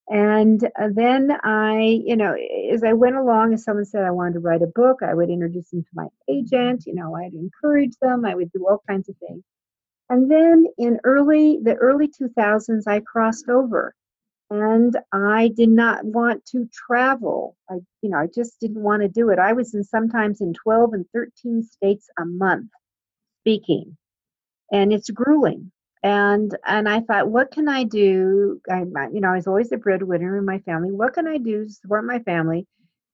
And 0.09 0.65
uh, 0.65 0.89
then 0.93 1.37
I, 1.43 2.01
you 2.05 2.17
know, 2.17 2.35
as 2.73 2.83
I 2.83 2.95
went 2.95 3.17
along, 3.17 3.53
if 3.53 3.61
someone 3.61 3.85
said 3.85 4.05
I 4.05 4.11
wanted 4.11 4.35
to 4.35 4.41
write 4.41 4.63
a 4.63 4.67
book, 4.67 5.03
I 5.03 5.15
would 5.15 5.29
introduce 5.29 5.71
them 5.71 5.83
to 5.83 5.89
my 5.93 6.07
agent. 6.29 6.85
You 6.87 6.95
know, 6.95 7.15
I'd 7.15 7.35
encourage 7.35 7.95
them. 8.01 8.25
I 8.25 8.35
would 8.35 8.51
do 8.53 8.67
all 8.67 8.83
kinds 8.89 9.09
of 9.09 9.17
things. 9.17 9.43
And 10.09 10.31
then 10.31 10.65
in 10.79 10.99
early 11.05 11.59
the 11.63 11.75
early 11.75 12.09
2000s, 12.09 12.85
I 12.87 13.01
crossed 13.01 13.51
over, 13.51 13.95
and 14.51 14.97
I 15.13 15.49
did 15.49 15.69
not 15.69 16.05
want 16.05 16.45
to 16.47 16.69
travel. 16.73 17.57
I, 17.71 17.77
you 18.03 18.11
know, 18.11 18.19
I 18.19 18.29
just 18.35 18.59
didn't 18.61 18.83
want 18.83 19.03
to 19.03 19.09
do 19.09 19.31
it. 19.31 19.39
I 19.39 19.53
was 19.53 19.75
in 19.75 19.85
sometimes 19.85 20.41
in 20.41 20.55
12 20.55 20.95
and 20.95 21.07
13 21.13 21.63
states 21.63 22.09
a 22.19 22.25
month 22.25 22.71
speaking, 23.43 23.97
and 24.73 24.93
it's 24.93 25.11
grueling 25.11 25.71
and 26.03 26.57
and 26.65 26.89
I 26.89 27.01
thought, 27.01 27.29
what 27.29 27.51
can 27.51 27.69
I 27.69 27.85
do? 27.85 28.61
I, 28.71 28.81
you 29.13 29.21
know, 29.21 29.31
I 29.31 29.37
was 29.37 29.47
always 29.47 29.71
the 29.71 29.77
breadwinner 29.77 30.37
in 30.37 30.45
my 30.45 30.59
family. 30.61 30.91
What 30.93 31.15
can 31.15 31.27
I 31.27 31.39
do 31.39 31.65
to 31.65 31.71
support 31.71 32.05
my 32.05 32.21
family 32.21 32.67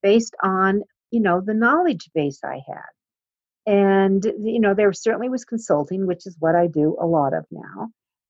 based 0.03 0.35
on 0.42 0.83
you 1.11 1.20
know 1.20 1.40
the 1.40 1.55
knowledge 1.55 2.11
base 2.14 2.40
I 2.44 2.61
had? 2.66 3.73
And 3.73 4.25
you 4.25 4.61
know, 4.61 4.75
there 4.75 4.92
certainly 4.92 5.31
was 5.31 5.44
consulting, 5.44 6.07
which 6.07 6.27
is 6.27 6.37
what 6.38 6.55
I 6.55 6.66
do 6.66 6.97
a 7.01 7.07
lot 7.07 7.33
of 7.33 7.47
now. 7.51 7.88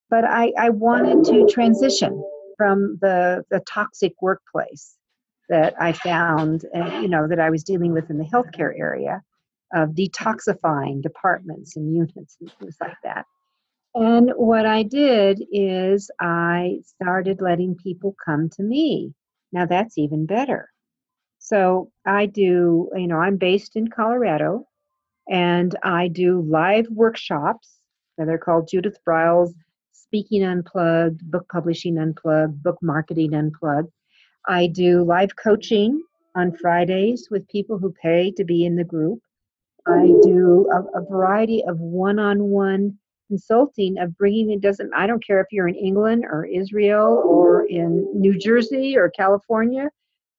But 0.08 0.24
I, 0.24 0.52
I 0.56 0.70
wanted 0.70 1.24
to 1.32 1.52
transition 1.52 2.22
from 2.56 2.98
the 3.00 3.44
the 3.50 3.60
toxic 3.60 4.14
workplace 4.22 4.96
that 5.48 5.74
I 5.80 5.92
found, 5.92 6.64
and 6.72 7.02
you 7.02 7.08
know, 7.08 7.28
that 7.28 7.40
I 7.40 7.50
was 7.50 7.64
dealing 7.64 7.92
with 7.92 8.10
in 8.10 8.18
the 8.18 8.24
healthcare 8.24 8.72
area 8.78 9.22
of 9.74 9.90
detoxifying 9.90 11.02
departments 11.02 11.76
and 11.76 11.94
units 11.94 12.36
and 12.40 12.52
things 12.60 12.76
like 12.80 12.96
that 13.04 13.26
and 13.94 14.32
what 14.36 14.66
I 14.66 14.82
did 14.82 15.44
is 15.52 16.10
I 16.20 16.78
started 16.84 17.40
letting 17.40 17.76
people 17.76 18.16
come 18.24 18.50
to 18.50 18.62
me. 18.62 19.14
Now 19.52 19.66
that's 19.66 19.98
even 19.98 20.26
better. 20.26 20.68
So 21.38 21.92
I 22.04 22.26
do, 22.26 22.90
you 22.96 23.06
know, 23.06 23.18
I'm 23.18 23.36
based 23.36 23.76
in 23.76 23.88
Colorado 23.88 24.66
and 25.28 25.76
I 25.82 26.08
do 26.08 26.40
live 26.40 26.88
workshops. 26.90 27.70
And 28.18 28.28
they're 28.28 28.38
called 28.38 28.68
Judith 28.68 28.98
Briles 29.08 29.52
Speaking 30.06 30.44
Unplugged, 30.44 31.30
Book 31.30 31.46
Publishing 31.50 31.98
Unplugged, 31.98 32.62
Book 32.62 32.78
Marketing 32.82 33.34
Unplugged. 33.34 33.90
I 34.46 34.66
do 34.66 35.02
live 35.02 35.30
coaching 35.36 36.02
on 36.34 36.56
Fridays 36.56 37.28
with 37.30 37.48
people 37.48 37.78
who 37.78 37.92
pay 38.02 38.30
to 38.36 38.44
be 38.44 38.64
in 38.66 38.76
the 38.76 38.84
group. 38.84 39.20
I 39.86 40.06
do 40.22 40.68
a, 40.72 41.00
a 41.00 41.04
variety 41.04 41.64
of 41.66 41.78
one 41.80 42.18
on 42.18 42.44
one 42.44 42.98
consulting 43.28 43.98
of 43.98 44.16
bringing 44.18 44.50
it 44.50 44.60
doesn't 44.60 44.90
i 44.94 45.06
don't 45.06 45.26
care 45.26 45.40
if 45.40 45.46
you're 45.50 45.66
in 45.66 45.74
england 45.74 46.24
or 46.30 46.44
israel 46.44 47.22
or 47.24 47.66
in 47.66 48.06
new 48.14 48.38
jersey 48.38 48.96
or 48.98 49.10
california 49.10 49.88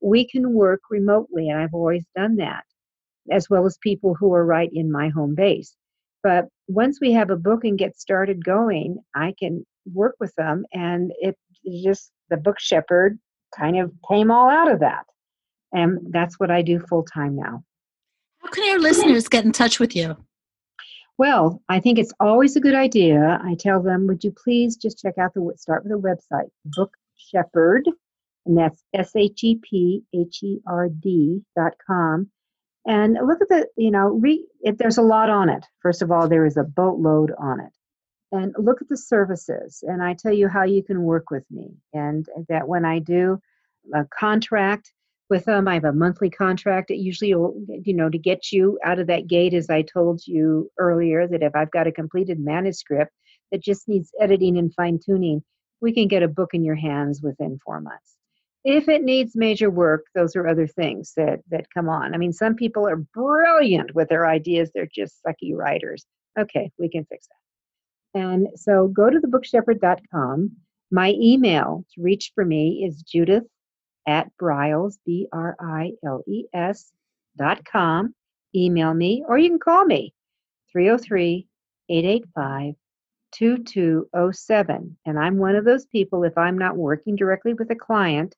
we 0.02 0.28
can 0.28 0.54
work 0.54 0.82
remotely 0.92 1.50
and 1.50 1.60
i've 1.60 1.74
always 1.74 2.06
done 2.16 2.36
that 2.36 2.64
as 3.32 3.50
well 3.50 3.66
as 3.66 3.78
people 3.82 4.14
who 4.14 4.32
are 4.34 4.46
right 4.46 4.70
in 4.72 4.92
my 4.92 5.10
home 5.10 5.34
base 5.34 5.76
but 6.22 6.46
once 6.68 7.00
we 7.00 7.12
have 7.12 7.30
a 7.30 7.36
book 7.36 7.64
and 7.64 7.78
get 7.78 7.98
started 7.98 8.44
going 8.44 8.98
i 9.16 9.34
can 9.40 9.66
work 9.94 10.16
with 10.20 10.34
them 10.36 10.66
and 10.74 11.12
it 11.20 11.38
just 11.84 12.12
the 12.30 12.38
book 12.38 12.60
shepherd 12.60 13.20
kind 13.58 13.80
of 13.80 13.92
came 14.10 14.32
all 14.32 14.50
out 14.50 14.72
of 14.72 14.80
that 14.80 15.06
and 15.74 16.00
that's 16.12 16.40
what 16.40 16.52
i 16.52 16.62
do 16.62 16.80
full 16.80 17.04
time 17.04 17.36
now 17.36 17.64
how 18.40 18.50
can 18.50 18.74
our 18.74 18.80
listeners 18.80 19.28
get 19.28 19.46
in 19.46 19.52
touch 19.52 19.80
with 19.80 19.96
you 19.96 20.16
well, 21.18 21.62
I 21.70 21.80
think 21.80 21.98
it's 21.98 22.12
always 22.20 22.56
a 22.56 22.60
good 22.60 22.76
idea. 22.76 23.40
I 23.42 23.56
tell 23.58 23.82
them, 23.82 24.06
would 24.08 24.24
you 24.24 24.32
please 24.32 24.76
just 24.76 25.00
check 25.00 25.18
out 25.18 25.34
the 25.34 25.54
start 25.56 25.86
with 25.86 25.94
the 25.94 26.00
website, 26.00 26.50
Book 26.66 26.94
Shepherd, 27.16 27.86
and 28.46 28.58
that's 28.58 28.84
S 28.94 29.16
H 29.16 29.44
E 29.44 29.60
P 29.64 30.04
H 30.14 30.44
E 30.44 30.60
R 30.68 30.90
D 30.90 31.42
dot 31.56 31.74
com. 31.86 32.30
And 32.88 33.18
look 33.26 33.42
at 33.42 33.50
the, 33.50 33.68
you 33.78 33.92
know, 33.92 34.08
re, 34.08 34.46
there's 34.64 34.98
a 34.98 35.04
lot 35.04 35.30
on 35.30 35.50
it. 35.50 35.66
First 35.82 36.02
of 36.02 36.12
all, 36.12 36.28
there 36.28 36.46
is 36.46 36.58
a 36.58 36.64
boatload 36.64 37.32
on 37.38 37.60
it. 37.60 37.72
And 38.32 38.54
look 38.58 38.82
at 38.82 38.90
the 38.90 38.98
services, 38.98 39.84
and 39.88 40.04
I 40.04 40.14
tell 40.14 40.34
you 40.34 40.48
how 40.48 40.64
you 40.64 40.84
can 40.84 41.04
work 41.04 41.30
with 41.32 41.46
me. 41.50 41.76
And 41.94 42.26
that 42.50 42.68
when 42.68 42.84
I 42.84 43.00
do 43.00 43.40
a 43.94 44.06
contract, 44.06 44.92
with 45.30 45.46
them. 45.46 45.68
I 45.68 45.76
have 45.76 45.86
a 45.86 45.94
monthly 45.94 46.30
contract. 46.30 46.92
It 46.92 46.98
usually, 46.98 47.30
you 47.30 47.94
know, 47.94 48.10
to 48.10 48.18
get 48.18 48.52
you 48.52 48.80
out 48.84 49.00
of 49.00 49.08
that 49.08 49.28
gate, 49.28 49.54
as 49.54 49.70
I 49.70 49.82
told 49.82 50.22
you 50.26 50.70
earlier, 50.78 51.28
that 51.28 51.44
if 51.44 51.56
I've 51.56 51.72
got 51.72 51.88
a 51.88 51.92
completed 51.92 52.40
manuscript 52.40 53.12
that 53.52 53.64
just 53.64 53.88
needs 53.88 54.12
editing 54.20 54.58
and 54.58 54.74
fine 54.74 55.00
tuning, 55.04 55.44
we 55.82 55.94
can 55.94 56.08
get 56.08 56.24
a 56.24 56.28
book 56.28 56.54
in 56.54 56.64
your 56.64 56.76
hands 56.76 57.22
within 57.22 57.60
four 57.64 57.82
months. 57.82 58.15
If 58.68 58.90
it 58.90 59.04
needs 59.04 59.36
major 59.36 59.70
work, 59.70 60.06
those 60.16 60.36
are 60.36 60.48
other 60.48 60.66
things 60.66 61.14
that 61.16 61.42
that 61.52 61.68
come 61.72 61.88
on. 61.88 62.16
I 62.16 62.18
mean, 62.18 62.34
some 62.34 62.56
people 62.56 62.88
are 62.88 62.96
brilliant 62.96 63.94
with 63.94 64.10
their 64.10 64.28
ideas; 64.28 64.72
they're 64.74 64.88
just 64.92 65.22
sucky 65.24 65.54
writers. 65.56 66.04
Okay, 66.38 66.72
we 66.80 66.90
can 66.90 67.06
fix 67.06 67.28
that. 67.28 68.20
And 68.20 68.48
so, 68.56 68.88
go 68.88 69.12
to 69.12 69.20
thebookshepherd.com. 69.20 70.52
My 70.92 71.12
email 71.12 71.86
to 71.94 72.02
reach 72.02 72.32
for 72.34 72.44
me 72.44 72.84
is 72.84 73.04
Judith 73.04 73.44
at 74.08 74.32
Briles, 74.42 74.98
B 75.06 75.28
R 75.32 75.56
I 75.60 75.92
L 76.04 76.24
E 76.28 76.46
S 76.52 76.92
dot 77.38 77.64
com. 77.66 78.16
Email 78.56 78.96
me 78.96 79.24
or 79.28 79.38
you 79.38 79.50
can 79.50 79.60
call 79.60 79.86
me 79.86 80.12
303 80.72 81.48
885 81.90 82.74
2207. 83.32 84.98
And 85.06 85.20
I'm 85.20 85.38
one 85.38 85.56
of 85.56 85.66
those 85.66 85.86
people, 85.86 86.24
if 86.24 86.38
I'm 86.38 86.58
not 86.58 86.78
working 86.78 87.16
directly 87.16 87.54
with 87.54 87.70
a 87.70 87.76
client 87.76 88.36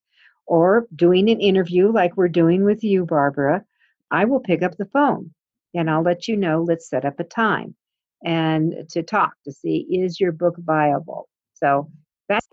or 0.48 0.88
doing 0.96 1.30
an 1.30 1.40
interview 1.40 1.92
like 1.92 2.18
we're 2.18 2.28
doing 2.28 2.64
with 2.64 2.84
you, 2.84 3.06
Barbara, 3.06 3.64
I 4.12 4.26
will 4.26 4.40
pick 4.40 4.64
up 4.64 4.78
the 4.78 4.86
phone 4.86 5.34
and 5.74 5.90
I'll 5.90 6.04
let 6.04 6.28
you 6.28 6.38
know. 6.38 6.64
Let's 6.64 6.90
set 6.90 7.06
up 7.06 7.20
a 7.20 7.24
time 7.24 7.76
and 8.24 8.88
to 8.90 9.04
talk 9.04 9.34
to 9.46 9.52
see 9.52 9.86
is 9.90 10.20
your 10.20 10.32
book 10.32 10.56
viable. 10.60 11.28
So 11.54 11.90
that's 12.30 12.48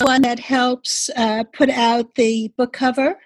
one 0.00 0.22
that 0.22 0.40
helps 0.40 1.10
uh, 1.16 1.44
put 1.52 1.70
out 1.70 2.14
the 2.16 2.52
book 2.56 2.72
cover 2.72 3.16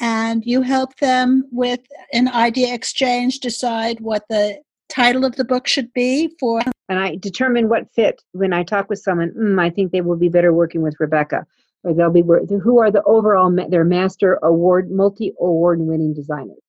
and 0.00 0.44
you 0.44 0.62
help 0.62 0.96
them 0.96 1.44
with 1.50 1.80
an 2.12 2.28
idea 2.28 2.74
exchange 2.74 3.40
decide 3.40 4.00
what 4.00 4.24
the 4.28 4.58
title 4.88 5.24
of 5.24 5.36
the 5.36 5.44
book 5.44 5.66
should 5.66 5.92
be 5.92 6.30
for 6.38 6.60
and 6.88 6.98
i 6.98 7.16
determine 7.16 7.68
what 7.68 7.90
fit 7.94 8.20
when 8.32 8.52
i 8.52 8.62
talk 8.62 8.90
with 8.90 8.98
someone 8.98 9.30
mm, 9.30 9.60
i 9.60 9.70
think 9.70 9.90
they 9.90 10.00
will 10.02 10.16
be 10.16 10.28
better 10.28 10.52
working 10.52 10.82
with 10.82 10.94
rebecca 11.00 11.46
or 11.84 11.94
they'll 11.94 12.10
be 12.10 12.22
who 12.62 12.80
are 12.80 12.90
the 12.90 13.02
overall 13.04 13.54
their 13.68 13.84
master 13.84 14.38
award 14.42 14.90
multi 14.90 15.32
award 15.40 15.80
winning 15.80 16.14
designers 16.14 16.62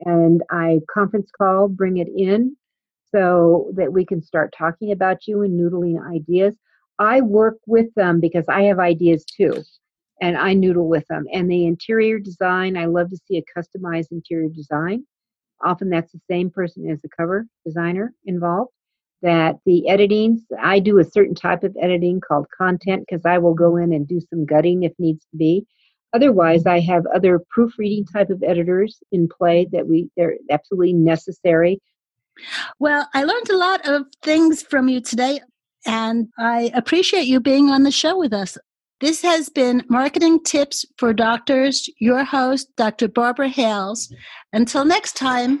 and 0.00 0.42
i 0.50 0.80
conference 0.92 1.30
call 1.38 1.68
bring 1.68 1.98
it 1.98 2.08
in 2.14 2.56
so 3.16 3.70
that 3.74 3.92
we 3.92 4.04
can 4.04 4.22
start 4.22 4.54
talking 4.56 4.92
about 4.92 5.26
you 5.26 5.42
and 5.42 5.58
noodling 5.58 5.98
ideas. 6.14 6.56
I 6.98 7.20
work 7.20 7.56
with 7.66 7.92
them 7.94 8.20
because 8.20 8.46
I 8.48 8.62
have 8.62 8.78
ideas 8.78 9.24
too, 9.24 9.62
and 10.20 10.36
I 10.36 10.54
noodle 10.54 10.88
with 10.88 11.06
them. 11.08 11.24
And 11.32 11.50
the 11.50 11.66
interior 11.66 12.18
design, 12.18 12.76
I 12.76 12.86
love 12.86 13.10
to 13.10 13.16
see 13.16 13.38
a 13.38 13.58
customized 13.58 14.12
interior 14.12 14.48
design. 14.48 15.06
Often 15.64 15.90
that's 15.90 16.12
the 16.12 16.20
same 16.30 16.50
person 16.50 16.90
as 16.90 17.00
the 17.02 17.08
cover 17.08 17.46
designer 17.64 18.12
involved. 18.24 18.72
That 19.22 19.56
the 19.64 19.88
editing, 19.88 20.44
I 20.60 20.78
do 20.78 20.98
a 20.98 21.04
certain 21.04 21.34
type 21.34 21.64
of 21.64 21.76
editing 21.80 22.20
called 22.20 22.46
content 22.56 23.06
because 23.08 23.24
I 23.24 23.38
will 23.38 23.54
go 23.54 23.76
in 23.76 23.92
and 23.92 24.06
do 24.06 24.20
some 24.30 24.44
gutting 24.44 24.82
if 24.82 24.92
needs 24.98 25.24
to 25.30 25.36
be. 25.36 25.66
Otherwise, 26.12 26.66
I 26.66 26.80
have 26.80 27.04
other 27.14 27.40
proofreading 27.50 28.06
type 28.06 28.30
of 28.30 28.42
editors 28.42 29.02
in 29.12 29.28
play 29.28 29.66
that 29.72 29.86
we 29.86 30.10
they're 30.16 30.36
absolutely 30.50 30.92
necessary. 30.92 31.80
Well, 32.78 33.08
I 33.14 33.24
learned 33.24 33.50
a 33.50 33.56
lot 33.56 33.88
of 33.88 34.02
things 34.22 34.62
from 34.62 34.88
you 34.88 35.00
today, 35.00 35.40
and 35.86 36.28
I 36.38 36.70
appreciate 36.74 37.26
you 37.26 37.40
being 37.40 37.70
on 37.70 37.82
the 37.82 37.90
show 37.90 38.18
with 38.18 38.32
us. 38.32 38.58
This 39.00 39.20
has 39.22 39.50
been 39.50 39.84
Marketing 39.90 40.42
Tips 40.42 40.86
for 40.96 41.12
Doctors, 41.12 41.90
your 41.98 42.24
host, 42.24 42.74
Dr. 42.76 43.08
Barbara 43.08 43.48
Hales. 43.48 44.10
Until 44.54 44.86
next 44.86 45.16
time. 45.16 45.60